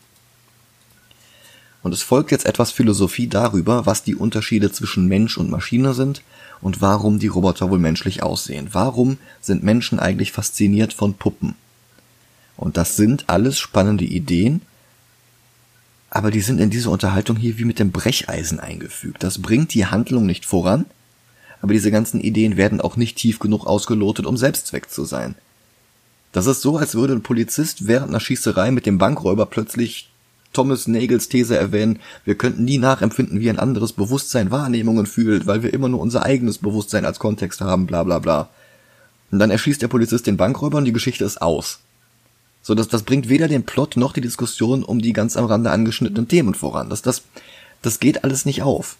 Und 1.81 1.93
es 1.93 2.01
folgt 2.01 2.31
jetzt 2.31 2.45
etwas 2.45 2.71
Philosophie 2.71 3.27
darüber, 3.27 3.85
was 3.85 4.03
die 4.03 4.15
Unterschiede 4.15 4.71
zwischen 4.71 5.07
Mensch 5.07 5.37
und 5.37 5.51
Maschine 5.51 5.93
sind 5.93 6.23
und 6.61 6.81
warum 6.81 7.19
die 7.19 7.27
Roboter 7.27 7.69
wohl 7.69 7.77
menschlich 7.77 8.23
aussehen. 8.23 8.69
Warum 8.71 9.17
sind 9.39 9.63
Menschen 9.63 9.99
eigentlich 9.99 10.31
fasziniert 10.31 10.93
von 10.93 11.13
Puppen? 11.13 11.53
Und 12.57 12.77
das 12.77 12.95
sind 12.95 13.25
alles 13.27 13.59
spannende 13.59 14.05
Ideen, 14.05 14.61
aber 16.09 16.31
die 16.31 16.41
sind 16.41 16.59
in 16.59 16.69
diese 16.69 16.89
Unterhaltung 16.89 17.35
hier 17.35 17.57
wie 17.57 17.65
mit 17.65 17.79
dem 17.79 17.91
Brecheisen 17.91 18.59
eingefügt. 18.59 19.23
Das 19.23 19.41
bringt 19.41 19.73
die 19.73 19.85
Handlung 19.85 20.25
nicht 20.25 20.45
voran, 20.45 20.85
aber 21.61 21.73
diese 21.73 21.91
ganzen 21.91 22.21
Ideen 22.21 22.57
werden 22.57 22.81
auch 22.81 22.95
nicht 22.95 23.17
tief 23.17 23.39
genug 23.39 23.65
ausgelotet, 23.65 24.25
um 24.25 24.37
Selbstzweck 24.37 24.89
zu 24.89 25.05
sein. 25.05 25.35
Das 26.31 26.47
ist 26.47 26.61
so, 26.61 26.77
als 26.77 26.95
würde 26.95 27.13
ein 27.13 27.23
Polizist 27.23 27.87
während 27.87 28.09
einer 28.09 28.19
Schießerei 28.19 28.71
mit 28.71 28.85
dem 28.85 28.97
Bankräuber 28.97 29.45
plötzlich 29.45 30.09
Thomas 30.55 30.87
Nagels 30.87 31.27
These 31.27 31.57
erwähnen, 31.57 31.99
wir 32.23 32.35
könnten 32.35 32.63
nie 32.63 32.77
nachempfinden, 32.77 33.39
wie 33.41 33.49
ein 33.49 33.59
anderes 33.59 33.93
Bewusstsein 33.93 34.51
Wahrnehmungen 34.51 35.05
fühlt, 35.05 35.47
weil 35.47 35.63
wir 35.63 35.73
immer 35.73 35.89
nur 35.89 35.99
unser 35.99 36.23
eigenes 36.23 36.57
Bewusstsein 36.57 37.05
als 37.05 37.19
Kontext 37.19 37.61
haben, 37.61 37.85
bla 37.85 38.03
bla 38.03 38.19
bla. 38.19 38.49
Und 39.31 39.39
dann 39.39 39.51
erschießt 39.51 39.81
der 39.81 39.89
Polizist 39.89 40.27
den 40.27 40.37
Bankräuber 40.37 40.77
und 40.77 40.85
die 40.85 40.93
Geschichte 40.93 41.25
ist 41.25 41.41
aus. 41.41 41.79
So, 42.65 42.73
dass 42.73 42.87
das 42.87 43.03
bringt 43.03 43.29
weder 43.29 43.47
den 43.47 43.63
Plot 43.63 43.95
noch 43.95 44.11
die 44.11 44.21
Diskussion 44.21 44.83
um 44.83 44.99
die 44.99 45.13
ganz 45.13 45.37
am 45.37 45.45
Rande 45.45 45.69
angeschnittenen 45.69 46.27
Themen 46.27 46.55
voran. 46.55 46.89
Das, 46.89 47.03
das, 47.03 47.21
das 47.83 47.99
geht 47.99 48.23
alles 48.23 48.45
nicht 48.45 48.63
auf. 48.63 48.97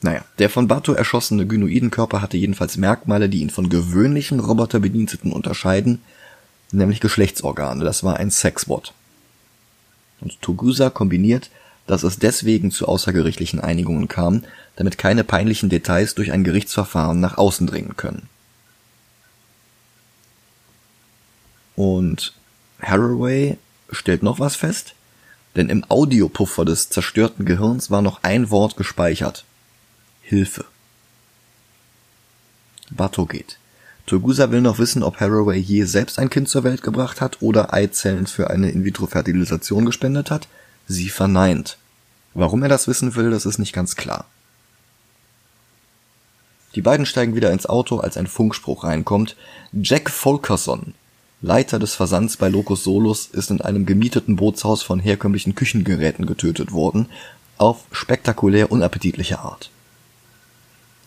Naja, 0.00 0.24
der 0.38 0.48
von 0.48 0.68
Bato 0.68 0.94
erschossene 0.94 1.46
Gynoidenkörper 1.46 2.22
hatte 2.22 2.38
jedenfalls 2.38 2.78
Merkmale, 2.78 3.28
die 3.28 3.42
ihn 3.42 3.50
von 3.50 3.68
gewöhnlichen 3.68 4.40
Roboterbediensteten 4.40 5.32
unterscheiden 5.32 6.00
nämlich 6.72 7.00
Geschlechtsorgane. 7.00 7.84
Das 7.84 8.02
war 8.02 8.16
ein 8.16 8.30
Sexbot. 8.30 8.92
Und 10.20 10.40
Togusa 10.40 10.90
kombiniert, 10.90 11.50
dass 11.86 12.02
es 12.02 12.18
deswegen 12.18 12.70
zu 12.70 12.86
außergerichtlichen 12.86 13.60
Einigungen 13.60 14.08
kam, 14.08 14.44
damit 14.76 14.98
keine 14.98 15.24
peinlichen 15.24 15.68
Details 15.68 16.14
durch 16.14 16.32
ein 16.32 16.44
Gerichtsverfahren 16.44 17.20
nach 17.20 17.38
außen 17.38 17.66
dringen 17.66 17.96
können. 17.96 18.28
Und 21.76 22.34
Haraway 22.80 23.58
stellt 23.90 24.22
noch 24.22 24.38
was 24.38 24.56
fest, 24.56 24.94
denn 25.56 25.68
im 25.68 25.84
Audiopuffer 25.88 26.64
des 26.64 26.88
zerstörten 26.90 27.44
Gehirns 27.44 27.90
war 27.90 28.02
noch 28.02 28.22
ein 28.22 28.50
Wort 28.50 28.76
gespeichert. 28.76 29.44
Hilfe. 30.22 30.64
Bato 32.90 33.26
geht. 33.26 33.58
Togusa 34.06 34.50
will 34.50 34.60
noch 34.60 34.78
wissen, 34.78 35.02
ob 35.02 35.20
Haraway 35.20 35.58
je 35.58 35.84
selbst 35.84 36.18
ein 36.18 36.30
Kind 36.30 36.48
zur 36.48 36.64
Welt 36.64 36.82
gebracht 36.82 37.20
hat 37.20 37.40
oder 37.40 37.72
Eizellen 37.72 38.26
für 38.26 38.50
eine 38.50 38.70
In-vitro-Fertilisation 38.70 39.86
gespendet 39.86 40.30
hat. 40.30 40.48
Sie 40.88 41.08
verneint. 41.08 41.78
Warum 42.34 42.62
er 42.62 42.68
das 42.68 42.88
wissen 42.88 43.14
will, 43.14 43.30
das 43.30 43.46
ist 43.46 43.58
nicht 43.58 43.72
ganz 43.72 43.94
klar. 43.94 44.26
Die 46.74 46.82
beiden 46.82 47.06
steigen 47.06 47.34
wieder 47.34 47.52
ins 47.52 47.66
Auto, 47.66 47.98
als 47.98 48.16
ein 48.16 48.26
Funkspruch 48.26 48.84
reinkommt. 48.84 49.36
Jack 49.72 50.10
Folkerson, 50.10 50.94
Leiter 51.42 51.80
des 51.80 51.94
Versands 51.94 52.36
bei 52.36 52.48
Locus 52.48 52.84
Solus, 52.84 53.26
ist 53.26 53.50
in 53.50 53.60
einem 53.60 53.84
gemieteten 53.84 54.36
Bootshaus 54.36 54.82
von 54.82 55.00
herkömmlichen 55.00 55.56
Küchengeräten 55.56 56.24
getötet 56.24 56.70
worden, 56.70 57.06
auf 57.58 57.84
spektakulär 57.90 58.70
unappetitliche 58.70 59.40
Art. 59.40 59.70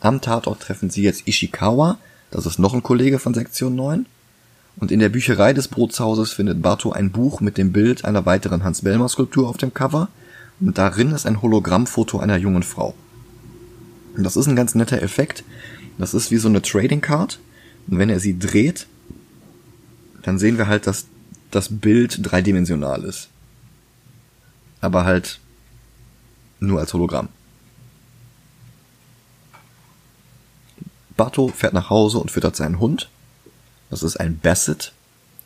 Am 0.01 0.19
Tatort 0.19 0.59
treffen 0.59 0.89
sie 0.89 1.03
jetzt 1.03 1.27
Ishikawa, 1.27 1.97
das 2.31 2.45
ist 2.45 2.59
noch 2.59 2.73
ein 2.73 2.83
Kollege 2.83 3.17
von 3.17 3.33
Sektion 3.33 3.75
9. 3.75 4.05
Und 4.77 4.91
in 4.91 4.99
der 4.99 5.07
Bücherei 5.07 5.53
des 5.53 5.69
Bootshauses 5.69 6.33
findet 6.33 6.61
Barto 6.61 6.91
ein 6.91 7.11
Buch 7.11 7.39
mit 7.39 7.57
dem 7.57 7.71
Bild 7.71 8.03
einer 8.03 8.25
weiteren 8.25 8.65
Hans-Bellmer-Skulptur 8.65 9.47
auf 9.47 9.55
dem 9.55 9.73
Cover. 9.73 10.09
Und 10.59 10.77
darin 10.77 11.11
ist 11.11 11.25
ein 11.25 11.41
Hologrammfoto 11.41 12.19
einer 12.19 12.35
jungen 12.35 12.63
Frau. 12.63 12.93
Und 14.17 14.23
das 14.23 14.35
ist 14.35 14.47
ein 14.47 14.55
ganz 14.57 14.75
netter 14.75 15.01
Effekt. 15.01 15.45
Das 15.97 16.13
ist 16.13 16.29
wie 16.29 16.37
so 16.37 16.49
eine 16.49 16.61
Trading 16.61 16.99
Card. 16.99 17.39
Und 17.87 17.99
wenn 17.99 18.09
er 18.09 18.19
sie 18.19 18.37
dreht, 18.37 18.87
dann 20.25 20.39
sehen 20.39 20.57
wir 20.57 20.65
halt, 20.65 20.87
dass 20.87 21.05
das 21.51 21.69
Bild 21.69 22.19
dreidimensional 22.23 23.03
ist. 23.03 23.29
Aber 24.81 25.05
halt 25.05 25.39
nur 26.59 26.79
als 26.79 26.93
Hologramm. 26.93 27.29
Bato 31.15 31.49
fährt 31.49 31.73
nach 31.73 31.91
Hause 31.91 32.17
und 32.17 32.31
füttert 32.31 32.55
seinen 32.55 32.79
Hund. 32.79 33.09
Das 33.91 34.01
ist 34.01 34.19
ein 34.19 34.39
Basset. 34.39 34.93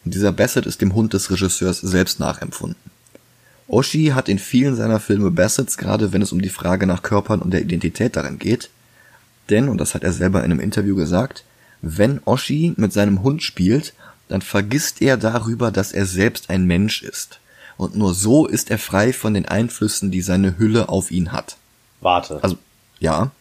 Und 0.05 0.13
dieser 0.13 0.31
Basset 0.31 0.65
ist 0.65 0.81
dem 0.81 0.95
Hund 0.95 1.13
des 1.13 1.29
Regisseurs 1.29 1.81
selbst 1.81 2.21
nachempfunden. 2.21 2.81
Oshi 3.67 4.13
hat 4.15 4.29
in 4.29 4.39
vielen 4.39 4.77
seiner 4.77 5.01
Filme 5.01 5.29
Bassets, 5.29 5.77
gerade 5.77 6.13
wenn 6.13 6.21
es 6.21 6.31
um 6.31 6.41
die 6.41 6.48
Frage 6.50 6.88
nach 6.88 7.03
Körpern 7.03 7.41
und 7.41 7.51
der 7.51 7.62
Identität 7.62 8.15
darin 8.15 8.39
geht. 8.39 8.69
Denn, 9.50 9.67
und 9.67 9.77
das 9.77 9.93
hat 9.93 10.03
er 10.03 10.13
selber 10.13 10.39
in 10.39 10.51
einem 10.51 10.62
Interview 10.62 10.95
gesagt, 10.95 11.43
wenn 11.81 12.21
Oshi 12.24 12.74
mit 12.77 12.93
seinem 12.93 13.24
Hund 13.24 13.43
spielt, 13.43 13.93
dann 14.29 14.41
vergisst 14.41 15.01
er 15.01 15.17
darüber, 15.17 15.71
dass 15.71 15.91
er 15.91 16.05
selbst 16.05 16.50
ein 16.50 16.63
Mensch 16.65 17.03
ist. 17.03 17.39
Und 17.77 17.95
nur 17.95 18.13
so 18.13 18.45
ist 18.45 18.71
er 18.71 18.77
frei 18.77 19.12
von 19.12 19.33
den 19.33 19.45
Einflüssen, 19.48 20.12
die 20.12 20.21
seine 20.21 20.57
Hülle 20.57 20.89
auf 20.89 21.12
ihn 21.12 21.31
hat. 21.31 21.57
Warte. 22.01 22.39
Also, 22.41 22.57
ja. 23.00 23.31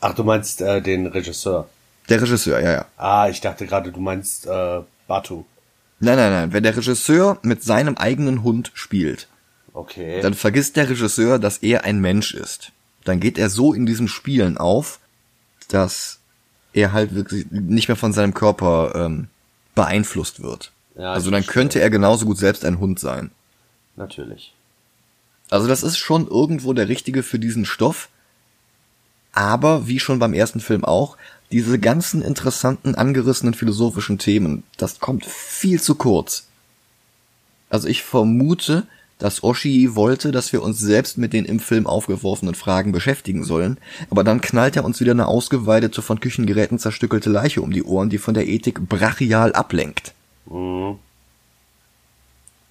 Ach, 0.00 0.14
du 0.14 0.24
meinst 0.24 0.60
äh, 0.60 0.82
den 0.82 1.06
Regisseur. 1.06 1.68
Der 2.08 2.20
Regisseur, 2.20 2.60
ja, 2.60 2.72
ja. 2.72 2.84
Ah, 2.96 3.28
ich 3.28 3.40
dachte 3.40 3.66
gerade, 3.66 3.90
du 3.92 4.00
meinst 4.00 4.46
äh, 4.46 4.80
Batu. 5.06 5.44
Nein, 6.00 6.16
nein, 6.16 6.30
nein. 6.32 6.52
Wenn 6.52 6.62
der 6.62 6.76
Regisseur 6.76 7.38
mit 7.42 7.62
seinem 7.62 7.96
eigenen 7.96 8.42
Hund 8.42 8.70
spielt, 8.74 9.28
Okay. 9.72 10.20
dann 10.22 10.34
vergisst 10.34 10.76
der 10.76 10.88
Regisseur, 10.88 11.38
dass 11.38 11.58
er 11.58 11.84
ein 11.84 12.00
Mensch 12.00 12.32
ist. 12.34 12.72
Dann 13.04 13.20
geht 13.20 13.38
er 13.38 13.50
so 13.50 13.72
in 13.74 13.86
diesem 13.86 14.08
Spielen 14.08 14.56
auf, 14.58 14.98
dass 15.68 16.18
er 16.72 16.92
halt 16.92 17.14
wirklich 17.14 17.46
nicht 17.50 17.88
mehr 17.88 17.96
von 17.96 18.12
seinem 18.12 18.34
Körper 18.34 18.92
ähm, 18.94 19.28
beeinflusst 19.76 20.42
wird. 20.42 20.72
Ja, 20.96 21.12
also 21.12 21.30
dann 21.30 21.44
verstehe. 21.44 21.52
könnte 21.52 21.80
er 21.80 21.90
genauso 21.90 22.26
gut 22.26 22.38
selbst 22.38 22.64
ein 22.64 22.80
Hund 22.80 22.98
sein. 22.98 23.30
Natürlich. 23.94 24.52
Also 25.50 25.68
das 25.68 25.84
ist 25.84 25.98
schon 25.98 26.26
irgendwo 26.26 26.72
der 26.72 26.88
Richtige 26.88 27.22
für 27.22 27.38
diesen 27.38 27.64
Stoff. 27.64 28.08
Aber, 29.32 29.86
wie 29.86 30.00
schon 30.00 30.18
beim 30.18 30.34
ersten 30.34 30.60
Film 30.60 30.84
auch, 30.84 31.16
diese 31.52 31.78
ganzen 31.78 32.22
interessanten, 32.22 32.94
angerissenen 32.94 33.54
philosophischen 33.54 34.18
Themen, 34.18 34.64
das 34.78 34.98
kommt 34.98 35.24
viel 35.26 35.80
zu 35.80 35.94
kurz. 35.94 36.46
Also 37.68 37.86
ich 37.86 38.02
vermute, 38.02 38.86
dass 39.18 39.42
Oshi 39.42 39.94
wollte, 39.94 40.30
dass 40.30 40.52
wir 40.52 40.62
uns 40.62 40.78
selbst 40.78 41.16
mit 41.16 41.32
den 41.32 41.46
im 41.46 41.58
Film 41.58 41.86
aufgeworfenen 41.86 42.54
Fragen 42.54 42.92
beschäftigen 42.92 43.44
sollen, 43.44 43.78
aber 44.10 44.24
dann 44.24 44.40
knallt 44.40 44.76
er 44.76 44.84
uns 44.84 45.00
wieder 45.00 45.12
eine 45.12 45.26
ausgeweidete, 45.26 46.02
von 46.02 46.20
Küchengeräten 46.20 46.78
zerstückelte 46.78 47.30
Leiche 47.30 47.62
um 47.62 47.72
die 47.72 47.82
Ohren, 47.82 48.10
die 48.10 48.18
von 48.18 48.34
der 48.34 48.46
Ethik 48.46 48.88
brachial 48.88 49.52
ablenkt. 49.54 50.12
Mhm. 50.50 50.98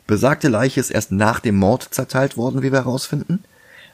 Besagte 0.08 0.50
Leiche 0.50 0.80
ist 0.80 0.92
erst 0.92 1.12
nach 1.12 1.40
dem 1.40 1.56
Mord 1.56 1.88
zerteilt 1.90 2.38
worden, 2.38 2.62
wie 2.62 2.72
wir 2.72 2.80
herausfinden. 2.80 3.44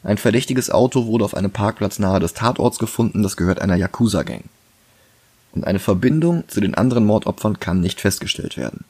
Ein 0.03 0.17
verdächtiges 0.17 0.69
Auto 0.69 1.05
wurde 1.05 1.23
auf 1.23 1.35
einem 1.35 1.51
Parkplatz 1.51 1.99
nahe 1.99 2.19
des 2.19 2.33
Tatorts 2.33 2.79
gefunden, 2.79 3.23
das 3.23 3.37
gehört 3.37 3.61
einer 3.61 3.75
Yakuza-Gang. 3.75 4.43
Und 5.53 5.65
eine 5.65 5.79
Verbindung 5.79 6.43
zu 6.49 6.59
den 6.59 6.75
anderen 6.75 7.05
Mordopfern 7.05 7.59
kann 7.59 7.79
nicht 7.79 8.01
festgestellt 8.01 8.57
werden. 8.57 8.83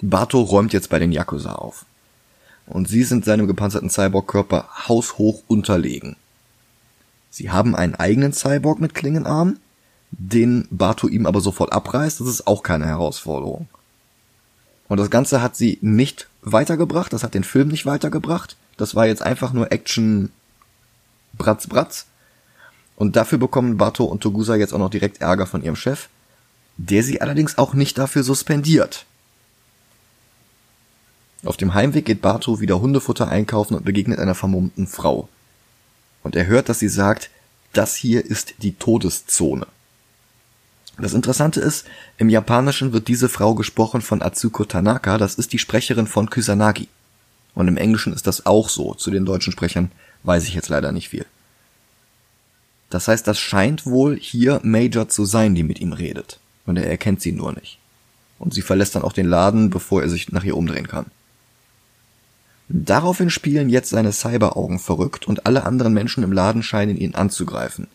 Bato 0.00 0.40
räumt 0.40 0.72
jetzt 0.72 0.90
bei 0.90 0.98
den 0.98 1.12
Yakuza 1.12 1.52
auf. 1.52 1.84
Und 2.66 2.88
sie 2.88 3.04
sind 3.04 3.24
seinem 3.24 3.46
gepanzerten 3.46 3.90
Cyborg-Körper 3.90 4.68
haushoch 4.88 5.42
unterlegen. 5.46 6.16
Sie 7.30 7.50
haben 7.50 7.76
einen 7.76 7.94
eigenen 7.94 8.32
Cyborg 8.32 8.80
mit 8.80 8.94
Klingenarm, 8.94 9.58
den 10.10 10.66
Bato 10.70 11.08
ihm 11.08 11.26
aber 11.26 11.40
sofort 11.40 11.72
abreißt, 11.72 12.20
das 12.20 12.28
ist 12.28 12.46
auch 12.46 12.62
keine 12.62 12.86
Herausforderung. 12.86 13.68
Und 14.88 14.98
das 14.98 15.10
Ganze 15.10 15.42
hat 15.42 15.56
sie 15.56 15.78
nicht 15.80 16.28
weitergebracht, 16.42 17.12
das 17.12 17.24
hat 17.24 17.34
den 17.34 17.44
Film 17.44 17.68
nicht 17.68 17.86
weitergebracht. 17.86 18.56
Das 18.76 18.94
war 18.94 19.06
jetzt 19.06 19.22
einfach 19.22 19.52
nur 19.52 19.72
Action 19.72 20.30
Bratz 21.36 21.66
Bratz. 21.66 22.06
Und 22.94 23.16
dafür 23.16 23.38
bekommen 23.38 23.76
Bato 23.76 24.04
und 24.04 24.22
Togusa 24.22 24.56
jetzt 24.56 24.72
auch 24.72 24.78
noch 24.78 24.90
direkt 24.90 25.20
Ärger 25.20 25.46
von 25.46 25.62
ihrem 25.62 25.76
Chef, 25.76 26.08
der 26.78 27.02
sie 27.02 27.20
allerdings 27.20 27.58
auch 27.58 27.74
nicht 27.74 27.98
dafür 27.98 28.22
suspendiert. 28.22 29.04
Auf 31.44 31.56
dem 31.56 31.74
Heimweg 31.74 32.04
geht 32.04 32.22
Bato 32.22 32.60
wieder 32.60 32.80
Hundefutter 32.80 33.28
einkaufen 33.28 33.74
und 33.74 33.84
begegnet 33.84 34.18
einer 34.18 34.34
vermummten 34.34 34.86
Frau. 34.86 35.28
Und 36.22 36.34
er 36.34 36.46
hört, 36.46 36.68
dass 36.68 36.78
sie 36.78 36.88
sagt, 36.88 37.30
das 37.72 37.94
hier 37.94 38.24
ist 38.24 38.54
die 38.62 38.74
Todeszone. 38.74 39.66
Das 40.98 41.12
Interessante 41.12 41.60
ist, 41.60 41.86
im 42.16 42.30
Japanischen 42.30 42.92
wird 42.92 43.08
diese 43.08 43.28
Frau 43.28 43.54
gesprochen 43.54 44.00
von 44.00 44.22
Atsuko 44.22 44.64
Tanaka, 44.64 45.18
das 45.18 45.34
ist 45.34 45.52
die 45.52 45.58
Sprecherin 45.58 46.06
von 46.06 46.30
Kusanagi. 46.30 46.88
Und 47.54 47.68
im 47.68 47.76
Englischen 47.76 48.14
ist 48.14 48.26
das 48.26 48.46
auch 48.46 48.68
so. 48.68 48.94
Zu 48.94 49.10
den 49.10 49.26
deutschen 49.26 49.52
Sprechern 49.52 49.90
weiß 50.22 50.44
ich 50.44 50.54
jetzt 50.54 50.68
leider 50.68 50.92
nicht 50.92 51.10
viel. 51.10 51.26
Das 52.88 53.08
heißt, 53.08 53.26
das 53.26 53.38
scheint 53.38 53.84
wohl 53.84 54.16
hier 54.18 54.60
Major 54.62 55.08
zu 55.08 55.24
sein, 55.24 55.54
die 55.54 55.62
mit 55.62 55.80
ihm 55.80 55.92
redet. 55.92 56.38
Und 56.64 56.76
er 56.76 56.88
erkennt 56.88 57.20
sie 57.20 57.32
nur 57.32 57.52
nicht. 57.52 57.78
Und 58.38 58.54
sie 58.54 58.62
verlässt 58.62 58.94
dann 58.94 59.02
auch 59.02 59.12
den 59.12 59.26
Laden, 59.26 59.70
bevor 59.70 60.02
er 60.02 60.08
sich 60.08 60.32
nach 60.32 60.44
ihr 60.44 60.56
umdrehen 60.56 60.88
kann. 60.88 61.06
Daraufhin 62.68 63.30
spielen 63.30 63.68
jetzt 63.68 63.90
seine 63.90 64.12
Cyberaugen 64.12 64.78
verrückt 64.78 65.28
und 65.28 65.46
alle 65.46 65.64
anderen 65.64 65.92
Menschen 65.92 66.24
im 66.24 66.32
Laden 66.32 66.62
scheinen 66.62 66.96
ihn 66.96 67.14
anzugreifen. 67.14 67.86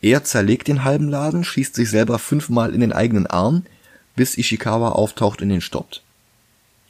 Er 0.00 0.24
zerlegt 0.24 0.68
den 0.68 0.84
halben 0.84 1.08
Laden, 1.08 1.44
schießt 1.44 1.74
sich 1.74 1.88
selber 1.88 2.18
fünfmal 2.18 2.74
in 2.74 2.80
den 2.80 2.92
eigenen 2.92 3.26
Arm, 3.26 3.64
bis 4.16 4.36
Ishikawa 4.36 4.90
auftaucht 4.90 5.42
und 5.42 5.50
ihn 5.50 5.60
stoppt. 5.60 6.02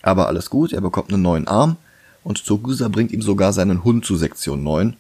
Aber 0.03 0.27
alles 0.29 0.51
gut, 0.51 0.73
er 0.73 0.81
bekommt 0.81 1.13
einen 1.13 1.23
neuen 1.23 1.47
Arm 1.47 1.77
und 2.25 2.45
Togusa 2.45 2.89
bringt 2.89 3.13
ihm 3.13 3.23
sogar 3.23 3.53
seinen 3.53 3.85
Hund 3.85 4.05
zu 4.05 4.17
Sektion 4.17 4.63
9. 4.63 4.97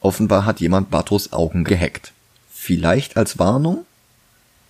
Offenbar 0.00 0.44
hat 0.44 0.60
jemand 0.60 0.90
Batos 0.90 1.32
Augen 1.32 1.64
gehackt. 1.64 2.12
Vielleicht 2.50 3.16
als 3.16 3.38
Warnung? 3.38 3.84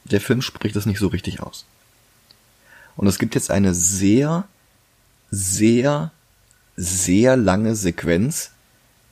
Der 0.04 0.20
Film 0.20 0.42
spricht 0.42 0.76
es 0.76 0.86
nicht 0.86 0.98
so 0.98 1.08
richtig 1.08 1.40
aus. 1.40 1.64
Und 2.96 3.06
es 3.06 3.18
gibt 3.18 3.34
jetzt 3.34 3.50
eine 3.50 3.74
sehr, 3.74 4.44
sehr, 5.30 6.10
sehr 6.80 7.36
lange 7.36 7.76
Sequenz, 7.76 8.52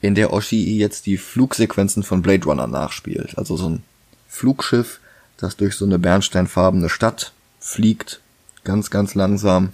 in 0.01 0.15
der 0.15 0.33
Oshii 0.33 0.77
jetzt 0.77 1.05
die 1.05 1.17
Flugsequenzen 1.17 2.03
von 2.03 2.21
Blade 2.21 2.45
Runner 2.45 2.67
nachspielt. 2.67 3.37
Also 3.37 3.57
so 3.57 3.69
ein 3.69 3.83
Flugschiff, 4.27 4.99
das 5.37 5.55
durch 5.55 5.75
so 5.75 5.85
eine 5.85 5.99
bernsteinfarbene 5.99 6.89
Stadt 6.89 7.33
fliegt, 7.59 8.21
ganz, 8.63 8.89
ganz 8.89 9.13
langsam. 9.13 9.69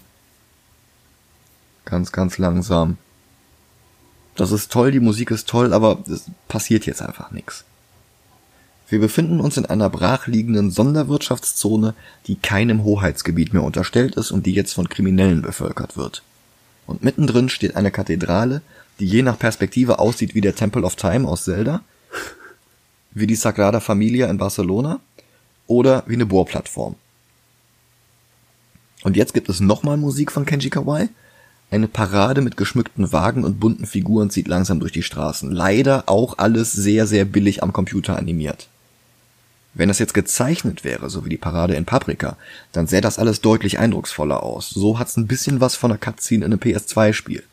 Ganz, 1.85 2.11
ganz 2.11 2.37
langsam. 2.37 2.97
Das 4.35 4.51
ist 4.51 4.71
toll, 4.71 4.91
die 4.91 4.99
Musik 4.99 5.31
ist 5.31 5.47
toll, 5.47 5.73
aber 5.73 6.03
es 6.07 6.25
passiert 6.47 6.85
jetzt 6.85 7.01
einfach 7.01 7.31
nichts. 7.31 7.63
Wir 8.89 8.99
befinden 8.99 9.39
uns 9.39 9.57
in 9.57 9.65
einer 9.65 9.89
brachliegenden 9.89 10.69
Sonderwirtschaftszone, 10.69 11.93
die 12.27 12.35
keinem 12.35 12.83
Hoheitsgebiet 12.83 13.53
mehr 13.53 13.63
unterstellt 13.63 14.15
ist 14.15 14.31
und 14.31 14.45
die 14.45 14.53
jetzt 14.53 14.73
von 14.73 14.89
Kriminellen 14.89 15.41
bevölkert 15.41 15.95
wird. 15.95 16.23
Und 16.87 17.03
mittendrin 17.03 17.49
steht 17.49 17.75
eine 17.75 17.91
Kathedrale, 17.91 18.61
die 18.99 19.05
je 19.05 19.21
nach 19.21 19.39
Perspektive 19.39 19.99
aussieht 19.99 20.35
wie 20.35 20.41
der 20.41 20.55
Temple 20.55 20.83
of 20.83 20.95
Time 20.95 21.27
aus 21.27 21.45
Zelda, 21.45 21.81
wie 23.11 23.27
die 23.27 23.35
Sagrada 23.35 23.79
Familia 23.79 24.29
in 24.29 24.37
Barcelona 24.37 24.99
oder 25.67 26.03
wie 26.05 26.13
eine 26.13 26.25
Bohrplattform. 26.25 26.95
Und 29.03 29.15
jetzt 29.15 29.33
gibt 29.33 29.49
es 29.49 29.59
nochmal 29.59 29.97
Musik 29.97 30.31
von 30.31 30.45
Kenji 30.45 30.69
Kawai. 30.69 31.09
Eine 31.71 31.87
Parade 31.87 32.41
mit 32.41 32.57
geschmückten 32.57 33.11
Wagen 33.11 33.43
und 33.43 33.59
bunten 33.59 33.85
Figuren 33.85 34.29
zieht 34.29 34.47
langsam 34.47 34.79
durch 34.79 34.91
die 34.91 35.03
Straßen. 35.03 35.51
Leider 35.51 36.03
auch 36.07 36.37
alles 36.37 36.71
sehr, 36.71 37.07
sehr 37.07 37.25
billig 37.25 37.63
am 37.63 37.73
Computer 37.73 38.17
animiert. 38.17 38.67
Wenn 39.75 39.89
das 39.89 39.99
jetzt 39.99 40.13
gezeichnet 40.13 40.85
wäre, 40.85 41.09
so 41.09 41.25
wie 41.25 41.29
die 41.29 41.37
Parade 41.37 41.75
in 41.75 41.83
Paprika, 41.83 42.37
dann 42.71 42.87
sähe 42.87 43.01
das 43.01 43.19
alles 43.19 43.41
deutlich 43.41 43.77
eindrucksvoller 43.77 44.41
aus. 44.41 44.69
So 44.69 44.97
hat's 44.97 45.17
ein 45.17 45.27
bisschen 45.27 45.59
was 45.59 45.75
von 45.75 45.91
einer 45.91 45.99
Cutscene 45.99 46.45
in 46.45 46.53
einem 46.53 46.61
PS2-Spiel. 46.61 47.43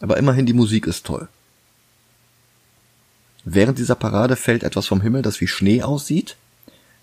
Aber 0.00 0.18
immerhin 0.18 0.44
die 0.44 0.52
Musik 0.52 0.86
ist 0.86 1.06
toll. 1.06 1.26
Während 3.44 3.78
dieser 3.78 3.94
Parade 3.94 4.36
fällt 4.36 4.62
etwas 4.62 4.86
vom 4.86 5.00
Himmel, 5.00 5.22
das 5.22 5.40
wie 5.40 5.46
Schnee 5.46 5.82
aussieht. 5.82 6.36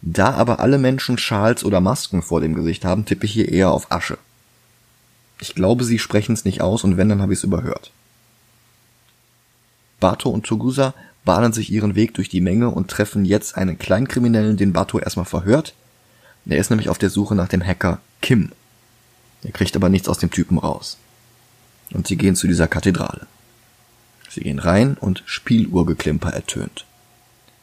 Da 0.03 0.35
aber 0.35 0.59
alle 0.59 0.77
Menschen 0.77 1.17
Schals 1.17 1.63
oder 1.63 1.81
Masken 1.81 2.21
vor 2.21 2.39
dem 2.39 2.53
Gesicht 2.53 2.85
haben, 2.85 3.05
tippe 3.05 3.25
ich 3.25 3.33
hier 3.33 3.51
eher 3.51 3.71
auf 3.71 3.91
Asche. 3.91 4.19
Ich 5.41 5.55
glaube, 5.55 5.83
sie 5.83 5.97
sprechen 5.97 6.33
es 6.33 6.45
nicht 6.45 6.61
aus 6.61 6.83
und 6.83 6.97
wenn, 6.97 7.09
dann 7.09 7.23
habe 7.23 7.33
ich 7.33 7.39
es 7.39 7.43
überhört. 7.43 7.91
Bato 9.99 10.29
und 10.29 10.45
Togusa 10.45 10.93
bahnen 11.25 11.51
sich 11.51 11.71
ihren 11.71 11.95
Weg 11.95 12.13
durch 12.13 12.29
die 12.29 12.41
Menge 12.41 12.69
und 12.69 12.89
treffen 12.89 13.25
jetzt 13.25 13.57
einen 13.57 13.77
Kleinkriminellen, 13.77 14.57
den 14.57 14.73
Bato 14.73 14.99
erstmal 14.99 15.25
verhört. 15.25 15.73
Er 16.45 16.57
ist 16.57 16.69
nämlich 16.69 16.89
auf 16.89 16.99
der 16.99 17.09
Suche 17.09 17.35
nach 17.35 17.47
dem 17.47 17.65
Hacker 17.65 17.99
Kim. 18.21 18.51
Er 19.43 19.51
kriegt 19.51 19.75
aber 19.75 19.89
nichts 19.89 20.07
aus 20.07 20.19
dem 20.19 20.31
Typen 20.31 20.57
raus 20.57 20.97
und 21.93 22.07
sie 22.07 22.15
gehen 22.15 22.35
zu 22.35 22.47
dieser 22.47 22.67
Kathedrale. 22.67 23.27
Sie 24.29 24.41
gehen 24.41 24.59
rein 24.59 24.97
und 24.99 25.23
Spieluhrgeklimper 25.25 26.31
ertönt. 26.31 26.85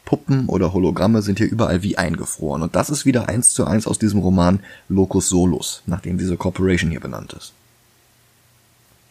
Puppen 0.04 0.46
oder 0.48 0.72
Hologramme 0.72 1.22
sind 1.22 1.38
hier 1.38 1.50
überall 1.50 1.82
wie 1.82 1.96
eingefroren 1.96 2.62
und 2.62 2.76
das 2.76 2.90
ist 2.90 3.06
wieder 3.06 3.28
eins 3.28 3.52
zu 3.52 3.66
eins 3.66 3.86
aus 3.86 3.98
diesem 3.98 4.20
Roman 4.20 4.60
Locus 4.88 5.28
Solus, 5.28 5.82
nachdem 5.86 6.18
diese 6.18 6.36
Corporation 6.36 6.90
hier 6.90 7.00
benannt 7.00 7.32
ist. 7.32 7.52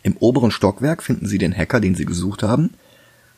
Im 0.04 0.18
oberen 0.18 0.52
Stockwerk 0.52 1.04
finden 1.04 1.28
sie 1.28 1.38
den 1.38 1.56
Hacker, 1.56 1.80
den 1.80 1.96
sie 1.96 2.06
gesucht 2.06 2.44
haben. 2.44 2.72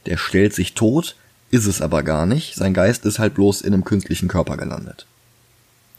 Der 0.05 0.17
stellt 0.17 0.53
sich 0.53 0.73
tot, 0.73 1.15
ist 1.51 1.65
es 1.65 1.81
aber 1.81 2.03
gar 2.03 2.25
nicht, 2.25 2.55
sein 2.55 2.73
Geist 2.73 3.05
ist 3.05 3.19
halt 3.19 3.35
bloß 3.35 3.61
in 3.61 3.73
einem 3.73 3.85
künstlichen 3.85 4.27
Körper 4.27 4.57
gelandet. 4.57 5.05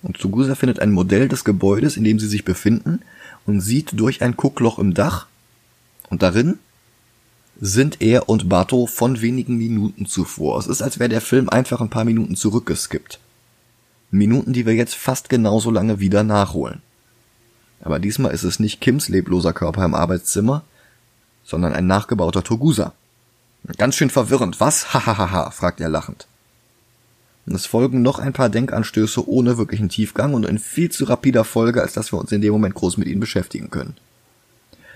Und 0.02 0.18
Tsugusa 0.18 0.54
findet 0.54 0.80
ein 0.80 0.92
Modell 0.92 1.28
des 1.28 1.44
Gebäudes, 1.44 1.96
in 1.96 2.04
dem 2.04 2.18
sie 2.18 2.28
sich 2.28 2.44
befinden, 2.44 3.00
und 3.46 3.60
sieht 3.60 3.98
durch 3.98 4.22
ein 4.22 4.36
Guckloch 4.36 4.78
im 4.78 4.94
Dach, 4.94 5.26
und 6.10 6.22
darin 6.22 6.58
sind 7.60 8.02
er 8.02 8.28
und 8.28 8.48
Bato 8.48 8.86
von 8.86 9.20
wenigen 9.20 9.56
Minuten 9.56 10.06
zuvor. 10.06 10.58
Es 10.58 10.66
ist, 10.66 10.82
als 10.82 10.98
wäre 10.98 11.08
der 11.08 11.20
Film 11.20 11.48
einfach 11.48 11.80
ein 11.80 11.90
paar 11.90 12.04
Minuten 12.04 12.36
zurückgeskippt. 12.36 13.20
Minuten, 14.10 14.52
die 14.52 14.66
wir 14.66 14.74
jetzt 14.74 14.94
fast 14.94 15.28
genauso 15.28 15.70
lange 15.70 16.00
wieder 16.00 16.22
nachholen. 16.22 16.82
Aber 17.80 17.98
diesmal 17.98 18.32
ist 18.32 18.44
es 18.44 18.60
nicht 18.60 18.80
Kims 18.80 19.08
lebloser 19.08 19.52
Körper 19.52 19.84
im 19.84 19.94
Arbeitszimmer, 19.94 20.64
sondern 21.44 21.72
ein 21.72 21.86
nachgebauter 21.86 22.42
Togusa. 22.42 22.92
Ganz 23.78 23.96
schön 23.96 24.10
verwirrend, 24.10 24.60
was? 24.60 24.94
Hahaha, 24.94 25.50
fragt 25.50 25.80
er 25.80 25.88
lachend. 25.88 26.26
Und 27.46 27.54
es 27.54 27.66
folgen 27.66 28.02
noch 28.02 28.18
ein 28.18 28.32
paar 28.32 28.48
Denkanstöße 28.48 29.28
ohne 29.28 29.58
wirklichen 29.58 29.88
Tiefgang 29.88 30.34
und 30.34 30.46
in 30.46 30.58
viel 30.58 30.90
zu 30.90 31.04
rapider 31.04 31.44
Folge, 31.44 31.82
als 31.82 31.92
dass 31.92 32.12
wir 32.12 32.18
uns 32.18 32.32
in 32.32 32.40
dem 32.40 32.52
Moment 32.52 32.74
groß 32.74 32.96
mit 32.96 33.08
ihnen 33.08 33.20
beschäftigen 33.20 33.70
können. 33.70 33.96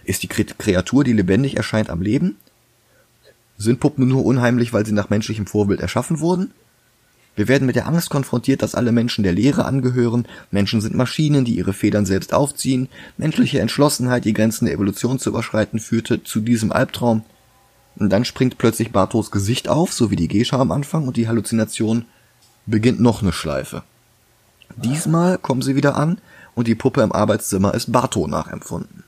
Ist 0.04 0.22
die 0.22 0.28
Kreatur, 0.28 1.04
die 1.04 1.12
lebendig 1.12 1.56
erscheint, 1.56 1.90
am 1.90 2.00
Leben? 2.00 2.36
Sind 3.58 3.80
Puppen 3.80 4.08
nur 4.08 4.24
unheimlich, 4.24 4.72
weil 4.72 4.86
sie 4.86 4.92
nach 4.92 5.10
menschlichem 5.10 5.46
Vorbild 5.46 5.80
erschaffen 5.80 6.20
wurden? 6.20 6.52
Wir 7.36 7.48
werden 7.48 7.66
mit 7.66 7.76
der 7.76 7.86
Angst 7.86 8.08
konfrontiert, 8.08 8.62
dass 8.62 8.74
alle 8.74 8.92
Menschen 8.92 9.22
der 9.22 9.32
Lehre 9.32 9.64
angehören. 9.64 10.26
Menschen 10.50 10.80
sind 10.80 10.94
Maschinen, 10.94 11.44
die 11.44 11.56
ihre 11.56 11.72
Federn 11.72 12.06
selbst 12.06 12.32
aufziehen. 12.32 12.88
Menschliche 13.16 13.60
Entschlossenheit, 13.60 14.24
die 14.24 14.32
Grenzen 14.32 14.64
der 14.64 14.74
Evolution 14.74 15.18
zu 15.18 15.30
überschreiten, 15.30 15.78
führte 15.78 16.24
zu 16.24 16.40
diesem 16.40 16.72
Albtraum. 16.72 17.24
Und 17.98 18.10
dann 18.10 18.24
springt 18.24 18.58
plötzlich 18.58 18.92
Bartos 18.92 19.30
Gesicht 19.30 19.68
auf, 19.68 19.92
so 19.92 20.10
wie 20.10 20.16
die 20.16 20.28
Gescha 20.28 20.58
am 20.58 20.70
Anfang, 20.70 21.06
und 21.08 21.16
die 21.16 21.28
Halluzination 21.28 22.04
beginnt 22.66 23.00
noch 23.00 23.22
eine 23.22 23.32
Schleife. 23.32 23.82
Diesmal 24.76 25.38
kommen 25.38 25.62
sie 25.62 25.74
wieder 25.74 25.96
an 25.96 26.20
und 26.54 26.68
die 26.68 26.74
Puppe 26.74 27.02
im 27.02 27.12
Arbeitszimmer 27.12 27.74
ist 27.74 27.90
Barto 27.92 28.26
nachempfunden. 28.26 29.04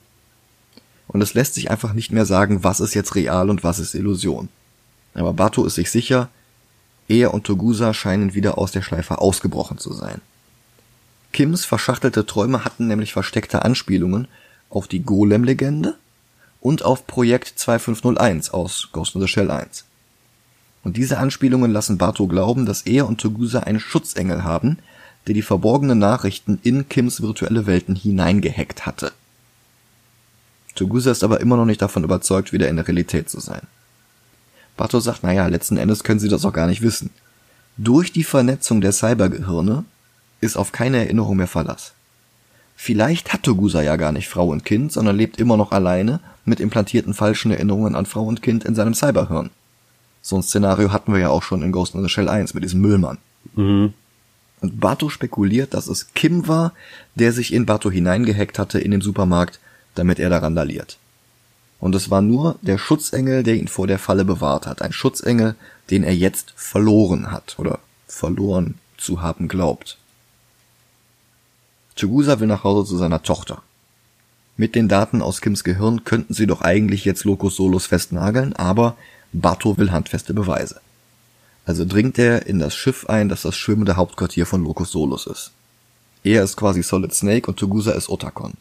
und 1.09 1.21
es 1.21 1.35
lässt 1.35 1.55
sich 1.55 1.71
einfach 1.73 1.93
nicht 1.93 2.13
mehr 2.13 2.25
sagen, 2.25 2.63
was 2.63 2.79
ist 2.79 2.95
jetzt 2.95 3.17
real 3.17 3.51
und 3.51 3.65
was 3.65 3.81
ist 3.81 3.95
Illusion. 3.95 4.49
Aber 5.15 5.33
Bato 5.33 5.65
ist 5.65 5.75
sich 5.75 5.91
sicher, 5.91 6.29
er 7.09 7.35
und 7.35 7.45
Togusa 7.45 7.93
scheinen 7.93 8.35
wieder 8.35 8.59
aus 8.59 8.71
der 8.71 8.83
Schleife 8.83 9.19
ausgebrochen 9.19 9.79
zu 9.79 9.93
sein. 9.93 10.21
Kims 11.33 11.65
verschachtelte 11.65 12.27
Träume 12.27 12.65
hatten 12.65 12.87
nämlich 12.87 13.13
versteckte 13.13 13.65
Anspielungen 13.65 14.29
auf 14.69 14.87
die 14.87 15.03
Golem-Legende 15.03 15.97
und 16.61 16.83
auf 16.83 17.07
Projekt 17.07 17.59
2501 17.59 18.51
aus 18.51 18.89
Ghost 18.93 19.15
in 19.15 19.21
the 19.21 19.29
Shell 19.29 19.51
1. 19.51 19.85
Und 20.83 20.97
diese 20.97 21.19
Anspielungen 21.19 21.73
lassen 21.73 21.99
Bato 21.99 22.27
glauben, 22.27 22.67
dass 22.67 22.83
er 22.83 23.07
und 23.07 23.21
Togusa 23.21 23.61
einen 23.61 23.81
Schutzengel 23.81 24.45
haben, 24.45 24.79
der 25.27 25.35
die 25.35 25.43
verborgenen 25.43 25.99
Nachrichten 25.99 26.59
in 26.63 26.89
Kims 26.89 27.21
virtuelle 27.21 27.67
Welten 27.67 27.95
hineingehackt 27.95 28.87
hatte. 28.87 29.13
Togusa 30.75 31.11
ist 31.11 31.25
aber 31.25 31.41
immer 31.41 31.57
noch 31.57 31.67
nicht 31.67 31.83
davon 31.83 32.05
überzeugt, 32.05 32.53
wieder 32.53 32.69
in 32.69 32.77
der 32.77 32.87
Realität 32.87 33.29
zu 33.29 33.41
sein. 33.41 33.63
Bato 34.77 34.99
sagt, 35.01 35.23
naja, 35.23 35.47
letzten 35.47 35.77
Endes 35.77 36.05
können 36.05 36.21
sie 36.21 36.29
das 36.29 36.45
auch 36.45 36.55
gar 36.55 36.67
nicht 36.67 36.81
wissen. 36.81 37.11
Durch 37.77 38.13
die 38.13 38.25
Vernetzung 38.25 38.81
der 38.81 38.93
Cybergehirne 38.93 39.85
ist 40.41 40.57
auf 40.57 40.73
keine 40.73 40.99
Erinnerung 40.99 41.37
mehr 41.37 41.47
Verlass. 41.47 41.93
Vielleicht 42.83 43.35
hat 43.35 43.43
Togusa 43.43 43.83
ja 43.83 43.97
gar 43.97 44.11
nicht 44.11 44.31
Frau 44.31 44.49
und 44.49 44.65
Kind, 44.65 44.91
sondern 44.91 45.15
lebt 45.15 45.39
immer 45.39 45.59
noch 45.59 45.71
alleine 45.71 46.19
mit 46.47 46.61
implantierten 46.61 47.13
falschen 47.13 47.51
Erinnerungen 47.51 47.95
an 47.95 48.07
Frau 48.07 48.25
und 48.25 48.41
Kind 48.41 48.65
in 48.65 48.75
seinem 48.75 48.95
Cyberhirn. 48.95 49.51
So 50.23 50.37
ein 50.37 50.43
Szenario 50.43 50.91
hatten 50.91 51.13
wir 51.13 51.21
ja 51.21 51.29
auch 51.29 51.43
schon 51.43 51.61
in 51.61 51.73
Ghost 51.73 51.95
in 51.95 52.03
the 52.03 52.09
Shell 52.09 52.31
1 52.31 52.55
mit 52.55 52.65
diesem 52.65 52.81
Müllmann. 52.81 53.19
Mhm. 53.55 53.93
Und 54.63 54.81
Bato 54.81 55.11
spekuliert, 55.11 55.75
dass 55.75 55.89
es 55.89 56.15
Kim 56.15 56.49
war, 56.49 56.73
der 57.17 57.33
sich 57.33 57.53
in 57.53 57.67
Bato 57.67 57.91
hineingehackt 57.91 58.59
hatte 58.59 58.81
in 58.81 58.93
dem 58.93 59.03
Supermarkt, 59.03 59.61
damit 59.95 60.19
er 60.19 60.31
da 60.31 60.39
randaliert. 60.39 60.97
Und 61.81 61.95
es 61.95 62.09
war 62.09 62.23
nur 62.23 62.57
der 62.63 62.79
Schutzengel, 62.79 63.43
der 63.43 63.57
ihn 63.57 63.69
vor 63.69 63.89
der 63.89 63.99
Falle 63.99 64.25
bewahrt 64.25 64.67
hat. 64.67 64.81
Ein 64.81 64.95
Schutzengel, 64.95 65.55
den 65.91 66.03
er 66.03 66.17
jetzt 66.17 66.55
verloren 66.57 67.31
hat 67.31 67.59
oder 67.59 67.81
verloren 68.07 68.77
zu 68.97 69.21
haben 69.21 69.49
glaubt. 69.49 69.99
Tugusa 72.01 72.41
will 72.41 72.49
nach 72.49 72.65
Hause 72.65 72.89
zu 72.89 72.97
seiner 72.97 73.23
Tochter. 73.23 73.63
Mit 74.57 74.75
den 74.75 74.89
Daten 74.89 75.23
aus 75.23 75.41
Kims 75.41 75.65
Gehirn 75.65 76.05
könnten 76.05 76.35
sie 76.35 76.47
doch 76.47 76.63
eigentlich 76.63 77.05
jetzt 77.05 77.25
Locus 77.25 77.57
Solus 77.57 77.87
festnageln, 77.87 78.55
aber 78.55 78.97
Bato 79.33 79.77
will 79.79 79.93
handfeste 79.93 80.35
Beweise. 80.35 80.81
Also 81.67 81.85
dringt 81.85 82.19
er 82.19 82.47
in 82.47 82.59
das 82.59 82.75
Schiff 82.75 83.07
ein, 83.07 83.29
das 83.29 83.43
das 83.43 83.57
schwimmende 83.57 83.97
Hauptquartier 83.97 84.47
von 84.47 84.65
Locus 84.65 84.91
Solus 84.91 85.27
ist. 85.27 85.53
Er 86.25 86.43
ist 86.43 86.57
quasi 86.57 86.83
Solid 86.83 87.15
Snake 87.15 87.47
und 87.49 87.59
Tugusa 87.59 87.93
ist 87.93 88.09
Otakon. 88.09 88.55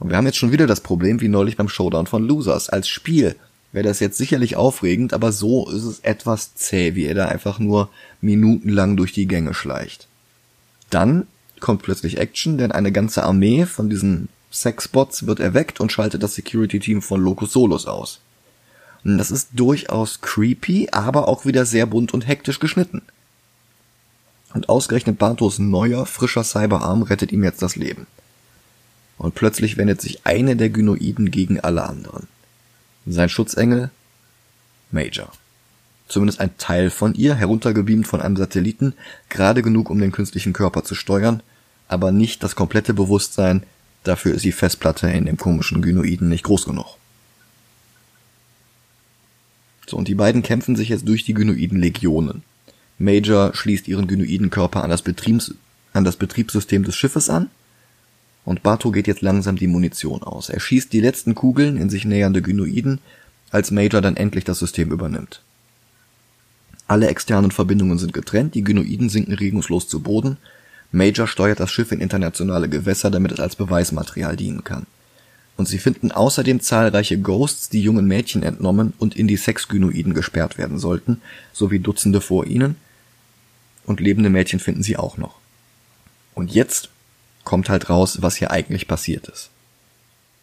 Und 0.00 0.10
wir 0.10 0.16
haben 0.16 0.26
jetzt 0.26 0.38
schon 0.38 0.52
wieder 0.52 0.66
das 0.66 0.80
Problem 0.80 1.20
wie 1.20 1.28
neulich 1.28 1.56
beim 1.56 1.68
Showdown 1.68 2.06
von 2.06 2.26
Losers. 2.26 2.68
Als 2.68 2.88
Spiel 2.88 3.36
wäre 3.72 3.86
das 3.86 4.00
jetzt 4.00 4.18
sicherlich 4.18 4.56
aufregend, 4.56 5.14
aber 5.14 5.32
so 5.32 5.68
ist 5.68 5.84
es 5.84 6.00
etwas 6.00 6.54
zäh, 6.54 6.94
wie 6.94 7.06
er 7.06 7.14
da 7.14 7.26
einfach 7.26 7.58
nur 7.58 7.90
minutenlang 8.20 8.96
durch 8.96 9.12
die 9.12 9.26
Gänge 9.26 9.54
schleicht. 9.54 10.08
Dann 10.90 11.26
kommt 11.64 11.82
plötzlich 11.82 12.18
Action, 12.18 12.58
denn 12.58 12.72
eine 12.72 12.92
ganze 12.92 13.24
Armee 13.24 13.64
von 13.64 13.88
diesen 13.88 14.28
Sexbots 14.52 15.26
wird 15.26 15.40
erweckt 15.40 15.80
und 15.80 15.90
schaltet 15.90 16.22
das 16.22 16.34
Security-Team 16.34 17.00
von 17.00 17.22
Locus 17.22 17.52
Solus 17.52 17.86
aus. 17.86 18.20
Und 19.02 19.16
das 19.16 19.30
ist 19.30 19.48
durchaus 19.54 20.20
creepy, 20.20 20.90
aber 20.92 21.26
auch 21.26 21.46
wieder 21.46 21.64
sehr 21.64 21.86
bunt 21.86 22.12
und 22.12 22.28
hektisch 22.28 22.60
geschnitten. 22.60 23.00
Und 24.52 24.68
ausgerechnet 24.68 25.18
Bartos 25.18 25.58
neuer, 25.58 26.04
frischer 26.04 26.44
Cyberarm 26.44 27.02
rettet 27.02 27.32
ihm 27.32 27.42
jetzt 27.42 27.62
das 27.62 27.76
Leben. 27.76 28.06
Und 29.16 29.34
plötzlich 29.34 29.78
wendet 29.78 30.02
sich 30.02 30.26
eine 30.26 30.56
der 30.56 30.68
Gynoiden 30.68 31.30
gegen 31.30 31.60
alle 31.60 31.84
anderen. 31.84 32.28
Sein 33.06 33.30
Schutzengel? 33.30 33.90
Major. 34.90 35.32
Zumindest 36.08 36.40
ein 36.40 36.58
Teil 36.58 36.90
von 36.90 37.14
ihr, 37.14 37.34
heruntergebeamt 37.34 38.06
von 38.06 38.20
einem 38.20 38.36
Satelliten, 38.36 38.92
gerade 39.30 39.62
genug, 39.62 39.88
um 39.88 39.98
den 39.98 40.12
künstlichen 40.12 40.52
Körper 40.52 40.84
zu 40.84 40.94
steuern, 40.94 41.42
aber 41.88 42.12
nicht 42.12 42.42
das 42.42 42.56
komplette 42.56 42.94
Bewusstsein, 42.94 43.62
dafür 44.02 44.34
ist 44.34 44.44
die 44.44 44.52
Festplatte 44.52 45.08
in 45.08 45.26
dem 45.26 45.36
komischen 45.36 45.82
Gynoiden 45.82 46.28
nicht 46.28 46.44
groß 46.44 46.66
genug. 46.66 46.96
So, 49.86 49.96
und 49.96 50.08
die 50.08 50.14
beiden 50.14 50.42
kämpfen 50.42 50.76
sich 50.76 50.88
jetzt 50.88 51.06
durch 51.06 51.24
die 51.24 51.34
Gynoiden 51.34 51.78
Legionen. 51.78 52.42
Major 52.98 53.54
schließt 53.54 53.88
ihren 53.88 54.06
Gynoiden 54.06 54.50
Körper 54.50 54.82
an 54.82 54.90
an 54.90 56.04
das 56.04 56.16
Betriebssystem 56.16 56.84
des 56.84 56.96
Schiffes 56.96 57.28
an 57.28 57.50
und 58.44 58.62
Bato 58.62 58.90
geht 58.90 59.06
jetzt 59.06 59.22
langsam 59.22 59.56
die 59.56 59.66
Munition 59.66 60.22
aus. 60.22 60.48
Er 60.48 60.60
schießt 60.60 60.92
die 60.92 61.00
letzten 61.00 61.34
Kugeln 61.34 61.76
in 61.76 61.90
sich 61.90 62.04
nähernde 62.04 62.42
Gynoiden, 62.42 63.00
als 63.50 63.70
Major 63.70 64.00
dann 64.00 64.16
endlich 64.16 64.44
das 64.44 64.58
System 64.58 64.90
übernimmt. 64.90 65.42
Alle 66.86 67.08
externen 67.08 67.50
Verbindungen 67.50 67.98
sind 67.98 68.12
getrennt, 68.12 68.54
die 68.54 68.62
Gynoiden 68.62 69.08
sinken 69.08 69.34
regungslos 69.34 69.88
zu 69.88 70.00
Boden. 70.00 70.36
Major 70.94 71.26
steuert 71.26 71.58
das 71.58 71.72
Schiff 71.72 71.90
in 71.92 72.00
internationale 72.00 72.68
Gewässer, 72.68 73.10
damit 73.10 73.32
es 73.32 73.40
als 73.40 73.56
Beweismaterial 73.56 74.36
dienen 74.36 74.62
kann. 74.62 74.86
Und 75.56 75.66
sie 75.66 75.78
finden 75.78 76.12
außerdem 76.12 76.60
zahlreiche 76.60 77.18
Ghosts, 77.18 77.68
die 77.68 77.82
jungen 77.82 78.06
Mädchen 78.06 78.42
entnommen 78.42 78.92
und 78.98 79.16
in 79.16 79.26
die 79.26 79.36
Sexgynoiden 79.36 80.14
gesperrt 80.14 80.56
werden 80.56 80.78
sollten, 80.78 81.20
sowie 81.52 81.80
Dutzende 81.80 82.20
vor 82.20 82.46
ihnen. 82.46 82.76
Und 83.84 84.00
lebende 84.00 84.30
Mädchen 84.30 84.60
finden 84.60 84.82
sie 84.82 84.96
auch 84.96 85.16
noch. 85.16 85.38
Und 86.34 86.52
jetzt 86.52 86.90
kommt 87.42 87.68
halt 87.68 87.90
raus, 87.90 88.22
was 88.22 88.36
hier 88.36 88.50
eigentlich 88.50 88.88
passiert 88.88 89.28
ist. 89.28 89.50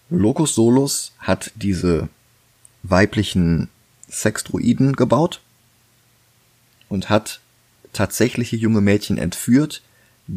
Locus 0.10 0.54
Solus 0.56 1.14
hat 1.20 1.52
diese 1.56 2.10
weiblichen 2.84 3.70
Sexdruiden 4.10 4.98
gebaut 4.98 5.40
und 6.90 7.10
hat 7.10 7.40
tatsächliche 7.94 8.58
junge 8.58 8.82
Mädchen 8.82 9.18
entführt, 9.18 9.82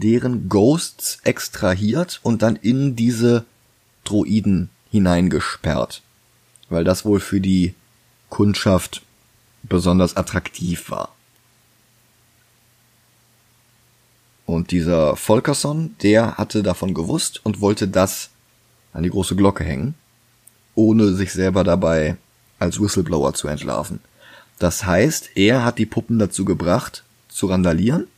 deren 0.01 0.49
Ghosts 0.49 1.19
extrahiert 1.23 2.19
und 2.23 2.43
dann 2.43 2.57
in 2.57 2.97
diese 2.97 3.45
Droiden 4.03 4.69
hineingesperrt, 4.91 6.03
weil 6.69 6.83
das 6.85 7.05
wohl 7.05 7.21
für 7.21 7.41
die 7.41 7.75
Kundschaft 8.29 9.03
besonders 9.63 10.17
attraktiv 10.17 10.91
war. 10.91 11.15
Und 14.47 14.73
dieser 14.73 15.17
Volkerson, 15.17 15.95
der 16.03 16.37
hatte 16.37 16.63
davon 16.63 16.93
gewusst 16.93 17.41
und 17.45 17.61
wollte 17.61 17.89
das 17.89 18.31
an 18.93 19.05
die 19.05 19.11
große 19.11 19.37
Glocke 19.37 19.65
hängen, 19.65 19.95
ohne 20.75 21.15
sich 21.15 21.33
selber 21.33 21.63
dabei 21.63 22.17
als 22.59 22.81
Whistleblower 22.81 23.33
zu 23.35 23.47
entlarven. 23.49 24.01
Das 24.59 24.85
heißt, 24.85 25.31
er 25.37 25.65
hat 25.65 25.79
die 25.79 25.87
Puppen 25.87 26.19
dazu 26.19 26.45
gebracht, 26.45 27.05
zu 27.29 27.47
randalieren, 27.47 28.09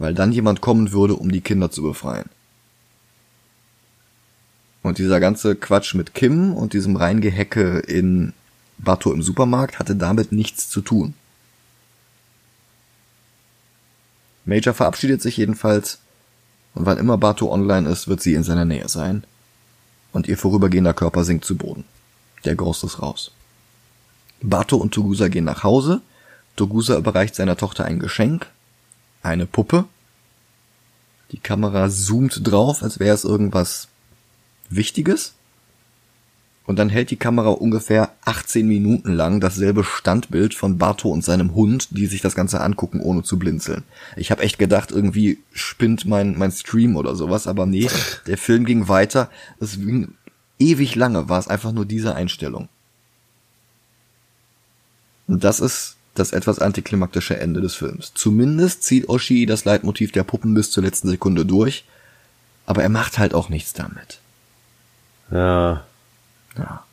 weil 0.00 0.14
dann 0.14 0.32
jemand 0.32 0.62
kommen 0.62 0.92
würde, 0.92 1.14
um 1.14 1.30
die 1.30 1.42
Kinder 1.42 1.70
zu 1.70 1.82
befreien. 1.82 2.28
Und 4.82 4.96
dieser 4.96 5.20
ganze 5.20 5.54
Quatsch 5.54 5.94
mit 5.94 6.14
Kim 6.14 6.54
und 6.54 6.72
diesem 6.72 6.96
Reingehecke 6.96 7.80
in 7.80 8.32
Bato 8.78 9.12
im 9.12 9.22
Supermarkt 9.22 9.78
hatte 9.78 9.94
damit 9.94 10.32
nichts 10.32 10.70
zu 10.70 10.80
tun. 10.80 11.12
Major 14.46 14.72
verabschiedet 14.72 15.20
sich 15.20 15.36
jedenfalls, 15.36 15.98
und 16.74 16.86
wann 16.86 16.96
immer 16.96 17.18
Bato 17.18 17.52
online 17.52 17.86
ist, 17.88 18.08
wird 18.08 18.22
sie 18.22 18.32
in 18.32 18.42
seiner 18.42 18.64
Nähe 18.64 18.88
sein. 18.88 19.24
Und 20.12 20.28
ihr 20.28 20.38
vorübergehender 20.38 20.94
Körper 20.94 21.24
sinkt 21.24 21.44
zu 21.44 21.56
Boden. 21.56 21.84
Der 22.46 22.54
Ghost 22.56 22.84
ist 22.84 23.02
raus. 23.02 23.32
Bato 24.40 24.76
und 24.76 24.94
Togusa 24.94 25.28
gehen 25.28 25.44
nach 25.44 25.62
Hause. 25.62 26.00
Togusa 26.56 26.96
überreicht 26.96 27.34
seiner 27.34 27.58
Tochter 27.58 27.84
ein 27.84 27.98
Geschenk. 27.98 28.50
Eine 29.22 29.46
Puppe. 29.46 29.86
Die 31.32 31.38
Kamera 31.38 31.88
zoomt 31.88 32.40
drauf, 32.44 32.82
als 32.82 32.98
wäre 32.98 33.14
es 33.14 33.24
irgendwas 33.24 33.88
Wichtiges. 34.68 35.34
Und 36.66 36.78
dann 36.78 36.88
hält 36.88 37.10
die 37.10 37.16
Kamera 37.16 37.48
ungefähr 37.48 38.12
18 38.24 38.66
Minuten 38.66 39.12
lang 39.12 39.40
dasselbe 39.40 39.82
Standbild 39.82 40.54
von 40.54 40.78
Barto 40.78 41.08
und 41.10 41.24
seinem 41.24 41.54
Hund, 41.54 41.88
die 41.90 42.06
sich 42.06 42.20
das 42.20 42.36
Ganze 42.36 42.60
angucken, 42.60 43.00
ohne 43.00 43.24
zu 43.24 43.38
blinzeln. 43.38 43.82
Ich 44.16 44.30
habe 44.30 44.42
echt 44.42 44.58
gedacht, 44.58 44.92
irgendwie 44.92 45.38
spinnt 45.52 46.04
mein, 46.06 46.38
mein 46.38 46.52
Stream 46.52 46.94
oder 46.94 47.16
sowas, 47.16 47.48
aber 47.48 47.66
nee, 47.66 47.88
der 48.26 48.38
Film 48.38 48.64
ging 48.64 48.88
weiter. 48.88 49.30
Es 49.58 49.78
ging 49.78 50.14
ewig 50.60 50.94
lange, 50.94 51.28
war 51.28 51.40
es 51.40 51.48
einfach 51.48 51.72
nur 51.72 51.86
diese 51.86 52.14
Einstellung. 52.14 52.68
Und 55.26 55.42
das 55.42 55.58
ist 55.60 55.96
das 56.20 56.32
etwas 56.32 56.58
antiklimaktische 56.58 57.38
Ende 57.38 57.60
des 57.60 57.74
Films. 57.74 58.12
Zumindest 58.14 58.82
zieht 58.84 59.08
Oshii 59.08 59.46
das 59.46 59.64
Leitmotiv 59.64 60.12
der 60.12 60.22
Puppen 60.22 60.54
bis 60.54 60.70
zur 60.70 60.84
letzten 60.84 61.08
Sekunde 61.08 61.44
durch, 61.44 61.84
aber 62.66 62.82
er 62.82 62.88
macht 62.88 63.18
halt 63.18 63.34
auch 63.34 63.48
nichts 63.48 63.72
damit. 63.72 64.20
Ja, 65.30 65.84
ja. 66.56 66.84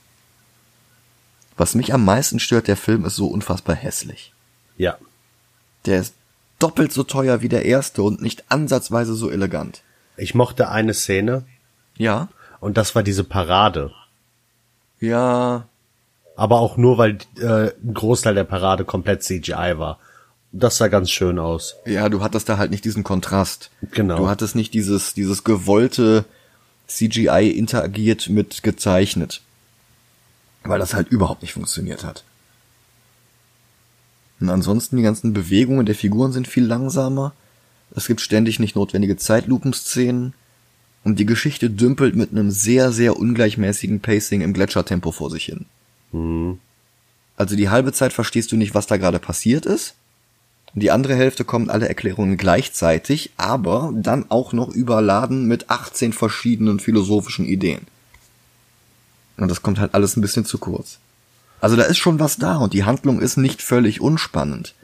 Was 1.58 1.76
mich 1.76 1.94
am 1.94 2.06
meisten 2.06 2.40
stört, 2.40 2.68
der 2.68 2.78
Film 2.78 3.06
ist 3.06 3.16
so 3.16 3.28
unfassbar 3.28 3.76
hässlich. 3.76 4.34
Ja. 4.78 4.98
Der 5.86 6.00
ist 6.00 6.14
doppelt 6.60 6.94
so 6.94 7.04
teuer 7.04 7.42
wie 7.42 7.50
der 7.50 7.66
erste 7.66 8.04
und 8.04 8.22
nicht 8.22 8.46
ansatzweise 8.50 9.16
so 9.16 9.30
elegant. 9.30 9.82
Ich 10.18 10.36
mochte 10.36 10.70
eine 10.70 10.94
Szene. 10.94 11.46
Ja. 11.96 12.30
Und 12.60 12.78
das 12.78 12.96
war 12.96 13.04
diese 13.04 13.24
Parade, 13.24 13.94
Ja, 15.00 15.68
Aber 16.38 16.60
auch 16.60 16.78
nur, 16.78 17.00
weil 17.00 17.18
äh, 17.40 17.72
ein 17.84 17.94
Großteil 17.96 18.36
der 18.36 18.44
Parade 18.44 18.86
komplett 18.86 19.24
CGI 19.24 19.74
war. 19.78 20.00
Das 20.52 20.78
sah 20.78 20.88
ganz 20.88 21.10
schön 21.10 21.40
aus. 21.40 21.76
ja, 21.86 22.08
du 22.10 22.22
hattest 22.22 22.48
da 22.48 22.58
halt 22.58 22.72
nicht 22.72 22.86
diesen 22.86 23.04
Kontrast. 23.04 23.72
Genau. 23.92 24.18
Du 24.18 24.30
hattest 24.30 24.56
nicht 24.56 24.74
dieses, 24.74 25.16
dieses 25.16 25.44
gewollte 25.44 26.26
CGI 26.88 27.50
interagiert 27.50 28.30
mit 28.30 28.62
gezeichnet. 28.62 29.42
Weil 30.64 30.80
das 30.80 30.94
halt 30.94 31.10
überhaupt 31.10 31.42
nicht 31.42 31.54
funktioniert 31.54 32.04
hat. 32.04 32.24
Und 34.40 34.50
ansonsten 34.50 34.96
die 34.98 35.04
ganzen 35.04 35.34
Bewegungen 35.34 35.88
der 35.88 35.96
Figuren 35.96 36.32
sind 36.32 36.48
viel 36.48 36.66
langsamer. 36.66 37.34
Es 37.96 38.06
gibt 38.06 38.22
ständig 38.22 38.60
nicht 38.60 38.76
notwendige 38.76 39.18
Zeitlupenszenen. 39.18 40.34
Und 41.04 41.18
die 41.18 41.26
Geschichte 41.26 41.72
dümpelt 41.72 42.16
mit 42.16 42.32
einem 42.32 42.52
sehr, 42.52 42.92
sehr 42.92 43.18
ungleichmäßigen 43.18 44.02
Pacing 44.02 44.42
im 44.42 44.54
Gletschertempo 44.54 45.12
vor 45.12 45.32
sich 45.32 45.46
hin. 45.46 45.66
Also 47.36 47.56
die 47.56 47.70
halbe 47.70 47.94
Zeit 47.94 48.14
verstehst 48.14 48.52
du 48.52 48.58
nicht, 48.58 48.74
was 48.74 48.88
da 48.88 48.98
gerade 48.98 49.20
passiert 49.20 49.66
ist. 49.66 49.96
Die 50.74 50.92
andere 50.92 51.16
Hälfte 51.16 51.44
kommen 51.44 51.70
alle 51.70 51.88
Erklärungen 51.88 52.38
gleichzeitig, 52.38 53.32
aber 53.38 53.92
dann 53.96 54.26
auch 54.30 54.54
noch 54.54 54.70
überladen 54.70 55.48
mit 55.48 55.70
18 55.70 56.14
verschiedenen 56.14 56.80
philosophischen 56.80 57.46
Ideen. 57.46 57.88
Und 59.38 59.50
das 59.50 59.62
kommt 59.62 59.80
halt 59.80 59.94
alles 59.94 60.18
ein 60.18 60.22
bisschen 60.22 60.46
zu 60.46 60.58
kurz. 60.58 60.98
Also 61.62 61.76
da 61.76 61.84
ist 61.84 61.98
schon 61.98 62.20
was 62.20 62.38
da 62.38 62.58
und 62.58 62.74
die 62.74 62.84
Handlung 62.84 63.20
ist 63.20 63.38
nicht 63.38 63.62
völlig 63.62 64.02
unspannend. 64.02 64.76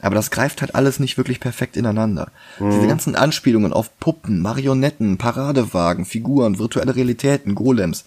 Aber 0.00 0.14
das 0.14 0.30
greift 0.30 0.60
halt 0.60 0.74
alles 0.74 1.00
nicht 1.00 1.16
wirklich 1.16 1.40
perfekt 1.40 1.76
ineinander. 1.76 2.30
Diese 2.60 2.86
ganzen 2.86 3.16
Anspielungen 3.16 3.72
auf 3.72 3.98
Puppen, 3.98 4.40
Marionetten, 4.40 5.18
Paradewagen, 5.18 6.04
Figuren, 6.04 6.58
virtuelle 6.58 6.94
Realitäten, 6.94 7.54
Golems, 7.54 8.04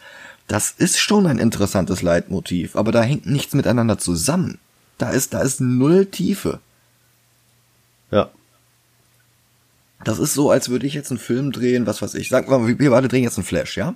das 0.51 0.71
ist 0.71 0.99
schon 0.99 1.27
ein 1.27 1.39
interessantes 1.39 2.01
Leitmotiv, 2.01 2.75
aber 2.75 2.91
da 2.91 3.01
hängt 3.01 3.25
nichts 3.25 3.53
miteinander 3.53 3.97
zusammen. 3.97 4.59
Da 4.97 5.11
ist, 5.11 5.33
da 5.33 5.39
ist 5.39 5.61
null 5.61 6.07
Tiefe. 6.07 6.59
Ja. 8.11 8.29
Das 10.03 10.19
ist 10.19 10.33
so, 10.33 10.51
als 10.51 10.67
würde 10.67 10.85
ich 10.87 10.93
jetzt 10.93 11.09
einen 11.09 11.19
Film 11.19 11.53
drehen, 11.53 11.87
was 11.87 12.01
weiß 12.01 12.15
ich. 12.15 12.27
Sag 12.27 12.49
mal, 12.49 12.67
wir 12.67 12.89
beide 12.91 13.07
drehen 13.07 13.23
jetzt 13.23 13.37
einen 13.37 13.45
Flash, 13.45 13.77
ja? 13.77 13.95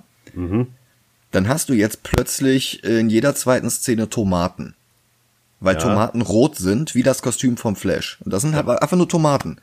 Dann 1.30 1.48
hast 1.48 1.68
du 1.68 1.74
jetzt 1.74 2.02
plötzlich 2.02 2.82
in 2.84 3.10
jeder 3.10 3.34
zweiten 3.34 3.68
Szene 3.68 4.08
Tomaten. 4.08 4.74
Weil 5.60 5.74
Ja. 5.74 5.82
Tomaten 5.82 6.22
rot 6.22 6.56
sind, 6.56 6.94
wie 6.94 7.02
das 7.02 7.20
Kostüm 7.20 7.58
vom 7.58 7.76
Flash. 7.76 8.16
Und 8.24 8.32
das 8.32 8.40
sind 8.40 8.54
halt 8.54 8.66
einfach 8.66 8.96
nur 8.96 9.08
Tomaten. 9.10 9.58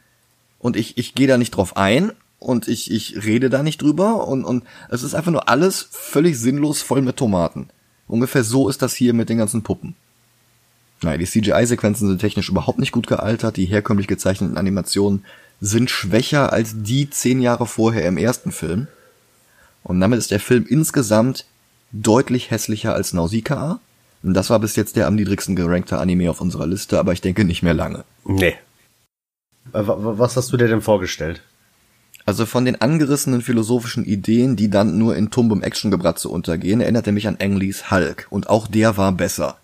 Und 0.59 0.75
ich, 0.75 0.95
ich 0.99 1.15
gehe 1.15 1.27
da 1.27 1.39
nicht 1.39 1.51
drauf 1.51 1.75
ein 1.75 2.11
und 2.43 2.67
ich, 2.67 2.91
ich 2.91 3.23
rede 3.23 3.49
da 3.49 3.63
nicht 3.63 3.81
drüber 3.81 4.27
und, 4.27 4.43
und 4.45 4.63
es 4.89 5.03
ist 5.03 5.15
einfach 5.15 5.31
nur 5.31 5.49
alles 5.49 5.87
völlig 5.91 6.37
sinnlos 6.39 6.81
voll 6.81 7.01
mit 7.01 7.17
Tomaten. 7.17 7.69
Ungefähr 8.07 8.43
so 8.43 8.69
ist 8.69 8.81
das 8.81 8.93
hier 8.93 9.13
mit 9.13 9.29
den 9.29 9.37
ganzen 9.37 9.63
Puppen. 9.63 9.95
Nein, 11.01 11.19
die 11.19 11.25
CGI-Sequenzen 11.25 12.07
sind 12.07 12.19
technisch 12.19 12.49
überhaupt 12.49 12.79
nicht 12.79 12.91
gut 12.91 13.07
gealtert. 13.07 13.57
Die 13.57 13.65
herkömmlich 13.65 14.07
gezeichneten 14.07 14.57
Animationen 14.57 15.25
sind 15.59 15.89
schwächer 15.89 16.53
als 16.53 16.73
die 16.83 17.09
zehn 17.09 17.41
Jahre 17.41 17.65
vorher 17.65 18.05
im 18.07 18.17
ersten 18.17 18.51
Film. 18.51 18.87
Und 19.83 19.99
damit 19.99 20.19
ist 20.19 20.31
der 20.31 20.39
Film 20.39 20.65
insgesamt 20.69 21.45
deutlich 21.91 22.51
hässlicher 22.51 22.93
als 22.93 23.11
Nausicaa. 23.13 23.79
Und 24.23 24.33
das 24.33 24.49
war 24.49 24.59
bis 24.59 24.77
jetzt 24.77 24.95
der 24.95 25.07
am 25.07 25.15
niedrigsten 25.15 25.55
gerankte 25.57 25.97
Anime 25.97 26.29
auf 26.29 26.39
unserer 26.39 26.67
Liste, 26.67 26.97
aber 26.99 27.11
ich 27.11 27.19
denke 27.21 27.43
nicht 27.43 27.63
mehr 27.63 27.73
lange. 27.73 28.05
Nee. 28.25 28.55
Äh, 29.73 29.85
wa- 29.87 30.01
wa- 30.03 30.17
Was 30.17 30.37
hast 30.37 30.51
du 30.53 30.57
dir 30.57 30.67
denn 30.69 30.81
vorgestellt? 30.81 31.41
Also 32.25 32.45
von 32.45 32.65
den 32.65 32.79
angerissenen 32.79 33.41
philosophischen 33.41 34.05
Ideen, 34.05 34.55
die 34.55 34.69
dann 34.69 34.97
nur 34.97 35.15
in 35.15 35.29
tumbem 35.29 35.61
Actiongebratze 35.61 36.29
untergehen, 36.29 36.81
erinnert 36.81 37.07
er 37.07 37.13
mich 37.13 37.27
an 37.27 37.37
Ang 37.41 37.57
Lees 37.57 37.91
Hulk. 37.91 38.27
Und 38.29 38.49
auch 38.49 38.67
der 38.67 38.97
war 38.97 39.11
besser. 39.11 39.57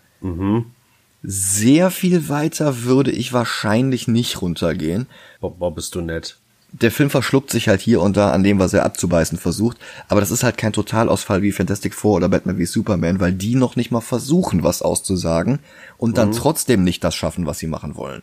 Sehr 1.24 1.92
viel 1.92 2.30
weiter 2.30 2.84
würde 2.84 3.12
ich 3.12 3.34
wahrscheinlich 3.34 4.08
nicht 4.08 4.42
runtergehen. 4.42 5.08
Boah, 5.42 5.54
boah, 5.56 5.74
bist 5.74 5.96
du 5.96 6.02
nett. 6.02 6.38
Der 6.72 6.92
Film 6.92 7.10
verschluckt 7.10 7.50
sich 7.50 7.68
halt 7.68 7.82
hier 7.82 8.00
und 8.00 8.16
da 8.16 8.32
an 8.32 8.44
dem, 8.44 8.60
was 8.60 8.74
er 8.74 8.86
abzubeißen 8.86 9.40
versucht, 9.40 9.78
aber 10.08 10.20
das 10.20 10.30
ist 10.30 10.44
halt 10.44 10.56
kein 10.56 10.72
Totalausfall 10.72 11.42
wie 11.42 11.52
Fantastic 11.52 11.96
Four 11.96 12.18
oder 12.18 12.30
Batman 12.30 12.60
wie 12.60 12.68
Superman, 12.68 13.20
weil 13.20 13.34
die 13.34 13.56
noch 13.56 13.76
nicht 13.76 13.90
mal 13.90 14.02
versuchen, 14.02 14.62
was 14.62 14.84
auszusagen 14.84 15.60
und 15.98 16.18
dann 16.20 16.32
trotzdem 16.32 16.84
nicht 16.84 17.04
das 17.04 17.16
schaffen, 17.16 17.48
was 17.48 17.58
sie 17.58 17.66
machen 17.66 17.96
wollen. 17.96 18.22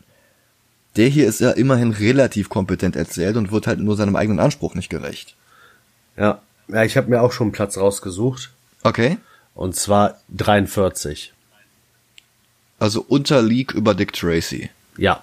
Der 0.96 1.09
hier 1.09 1.26
ist 1.26 1.40
ja 1.40 1.50
immerhin 1.50 1.92
relativ 1.92 2.48
kompetent 2.48 2.96
erzählt 2.96 3.37
und 3.37 3.52
wird 3.52 3.66
halt 3.66 3.78
nur 3.80 3.96
seinem 3.96 4.16
eigenen 4.16 4.40
Anspruch 4.40 4.74
nicht 4.74 4.88
gerecht. 4.88 5.35
Ja. 6.16 6.40
Ja, 6.68 6.82
ich 6.85 6.96
habe 6.96 7.09
mir 7.11 7.20
auch 7.22 7.32
schon 7.32 7.46
einen 7.46 7.52
Platz 7.52 7.76
rausgesucht. 7.76 8.50
Okay? 8.82 9.18
Und 9.54 9.76
zwar 9.76 10.18
43. 10.35 11.32
Also 12.78 13.04
unter 13.06 13.42
League 13.42 13.72
über 13.72 13.94
Dick 13.94 14.12
Tracy. 14.12 14.70
Ja. 14.96 15.22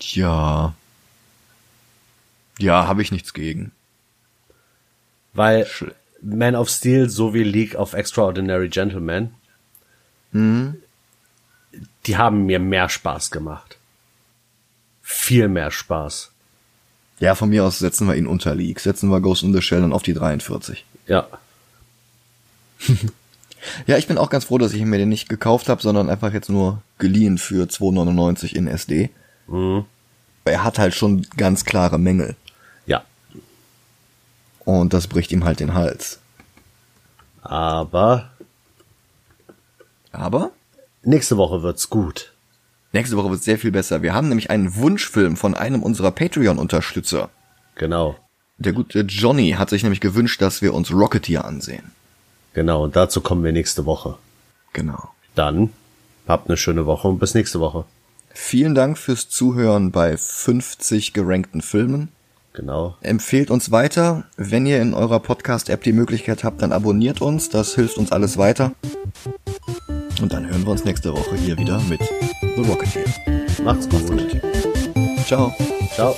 Ja. 0.00 0.74
Ja, 2.58 2.86
habe 2.86 3.02
ich 3.02 3.12
nichts 3.12 3.32
gegen. 3.34 3.70
Weil 5.34 5.64
Schl- 5.64 5.94
Man 6.20 6.54
of 6.56 6.68
Steel 6.68 7.08
sowie 7.08 7.42
League 7.44 7.74
of 7.74 7.94
Extraordinary 7.94 8.68
Gentlemen, 8.68 9.34
die 10.32 10.76
haben 12.16 12.46
mir 12.46 12.58
mehr 12.58 12.88
Spaß 12.88 13.30
gemacht. 13.30 13.76
Viel 15.32 15.48
mehr 15.48 15.70
Spaß. 15.70 16.30
Ja, 17.18 17.34
von 17.34 17.48
mir 17.48 17.64
aus 17.64 17.78
setzen 17.78 18.06
wir 18.06 18.16
ihn 18.16 18.26
unter 18.26 18.54
League. 18.54 18.80
Setzen 18.80 19.08
wir 19.08 19.22
Ghost 19.22 19.42
in 19.42 19.54
the 19.54 19.62
Shell 19.62 19.80
dann 19.80 19.94
auf 19.94 20.02
die 20.02 20.12
43. 20.12 20.84
Ja. 21.06 21.26
Ja, 23.86 23.96
ich 23.96 24.08
bin 24.08 24.18
auch 24.18 24.28
ganz 24.28 24.46
froh, 24.46 24.58
dass 24.58 24.72
ich 24.72 24.84
mir 24.84 24.98
den 24.98 25.08
nicht 25.08 25.28
gekauft 25.28 25.68
habe, 25.68 25.80
sondern 25.80 26.10
einfach 26.10 26.32
jetzt 26.32 26.48
nur 26.48 26.82
geliehen 26.98 27.38
für 27.38 27.66
2,99 27.68 28.56
in 28.56 28.66
SD. 28.66 29.08
Er 30.44 30.64
hat 30.64 30.80
halt 30.80 30.96
schon 30.96 31.24
ganz 31.36 31.64
klare 31.64 31.96
Mängel. 31.96 32.34
Ja. 32.86 33.04
Und 34.64 34.92
das 34.92 35.06
bricht 35.06 35.30
ihm 35.30 35.44
halt 35.44 35.60
den 35.60 35.74
Hals. 35.74 36.18
Aber 37.40 38.32
Aber 40.10 40.50
nächste 41.04 41.36
Woche 41.36 41.62
wird's 41.62 41.88
gut. 41.88 42.31
Nächste 42.92 43.16
Woche 43.16 43.30
wird 43.30 43.42
sehr 43.42 43.58
viel 43.58 43.72
besser. 43.72 44.02
Wir 44.02 44.14
haben 44.14 44.28
nämlich 44.28 44.50
einen 44.50 44.74
Wunschfilm 44.76 45.36
von 45.36 45.54
einem 45.54 45.82
unserer 45.82 46.10
Patreon-Unterstützer. 46.10 47.30
Genau. 47.74 48.16
Der 48.58 48.72
gute 48.72 49.00
Johnny 49.00 49.52
hat 49.52 49.70
sich 49.70 49.82
nämlich 49.82 50.00
gewünscht, 50.00 50.40
dass 50.40 50.62
wir 50.62 50.74
uns 50.74 50.92
Rocketeer 50.92 51.44
ansehen. 51.44 51.90
Genau. 52.54 52.84
Und 52.84 52.96
dazu 52.96 53.20
kommen 53.20 53.44
wir 53.44 53.52
nächste 53.52 53.86
Woche. 53.86 54.16
Genau. 54.72 55.10
Dann 55.34 55.70
habt 56.28 56.48
eine 56.48 56.56
schöne 56.56 56.86
Woche 56.86 57.08
und 57.08 57.18
bis 57.18 57.34
nächste 57.34 57.60
Woche. 57.60 57.84
Vielen 58.34 58.74
Dank 58.74 58.98
fürs 58.98 59.28
Zuhören 59.28 59.90
bei 59.90 60.16
50 60.16 61.12
gerankten 61.12 61.60
Filmen. 61.60 62.08
Genau. 62.54 62.96
Empfehlt 63.00 63.50
uns 63.50 63.70
weiter. 63.70 64.24
Wenn 64.36 64.66
ihr 64.66 64.80
in 64.80 64.94
eurer 64.94 65.20
Podcast-App 65.20 65.82
die 65.82 65.92
Möglichkeit 65.92 66.44
habt, 66.44 66.62
dann 66.62 66.72
abonniert 66.72 67.22
uns. 67.22 67.48
Das 67.48 67.74
hilft 67.74 67.96
uns 67.96 68.12
alles 68.12 68.36
weiter. 68.36 68.72
Und 70.20 70.32
dann 70.32 70.48
hören 70.48 70.64
wir 70.64 70.72
uns 70.72 70.84
nächste 70.84 71.12
Woche 71.12 71.34
hier 71.36 71.56
wieder 71.56 71.80
mit 71.88 72.00
The 72.54 72.62
Rocketeer. 72.62 73.06
Macht's 73.62 73.88
gut. 73.88 74.02
Ciao. 75.26 75.54
Ciao. 75.94 76.14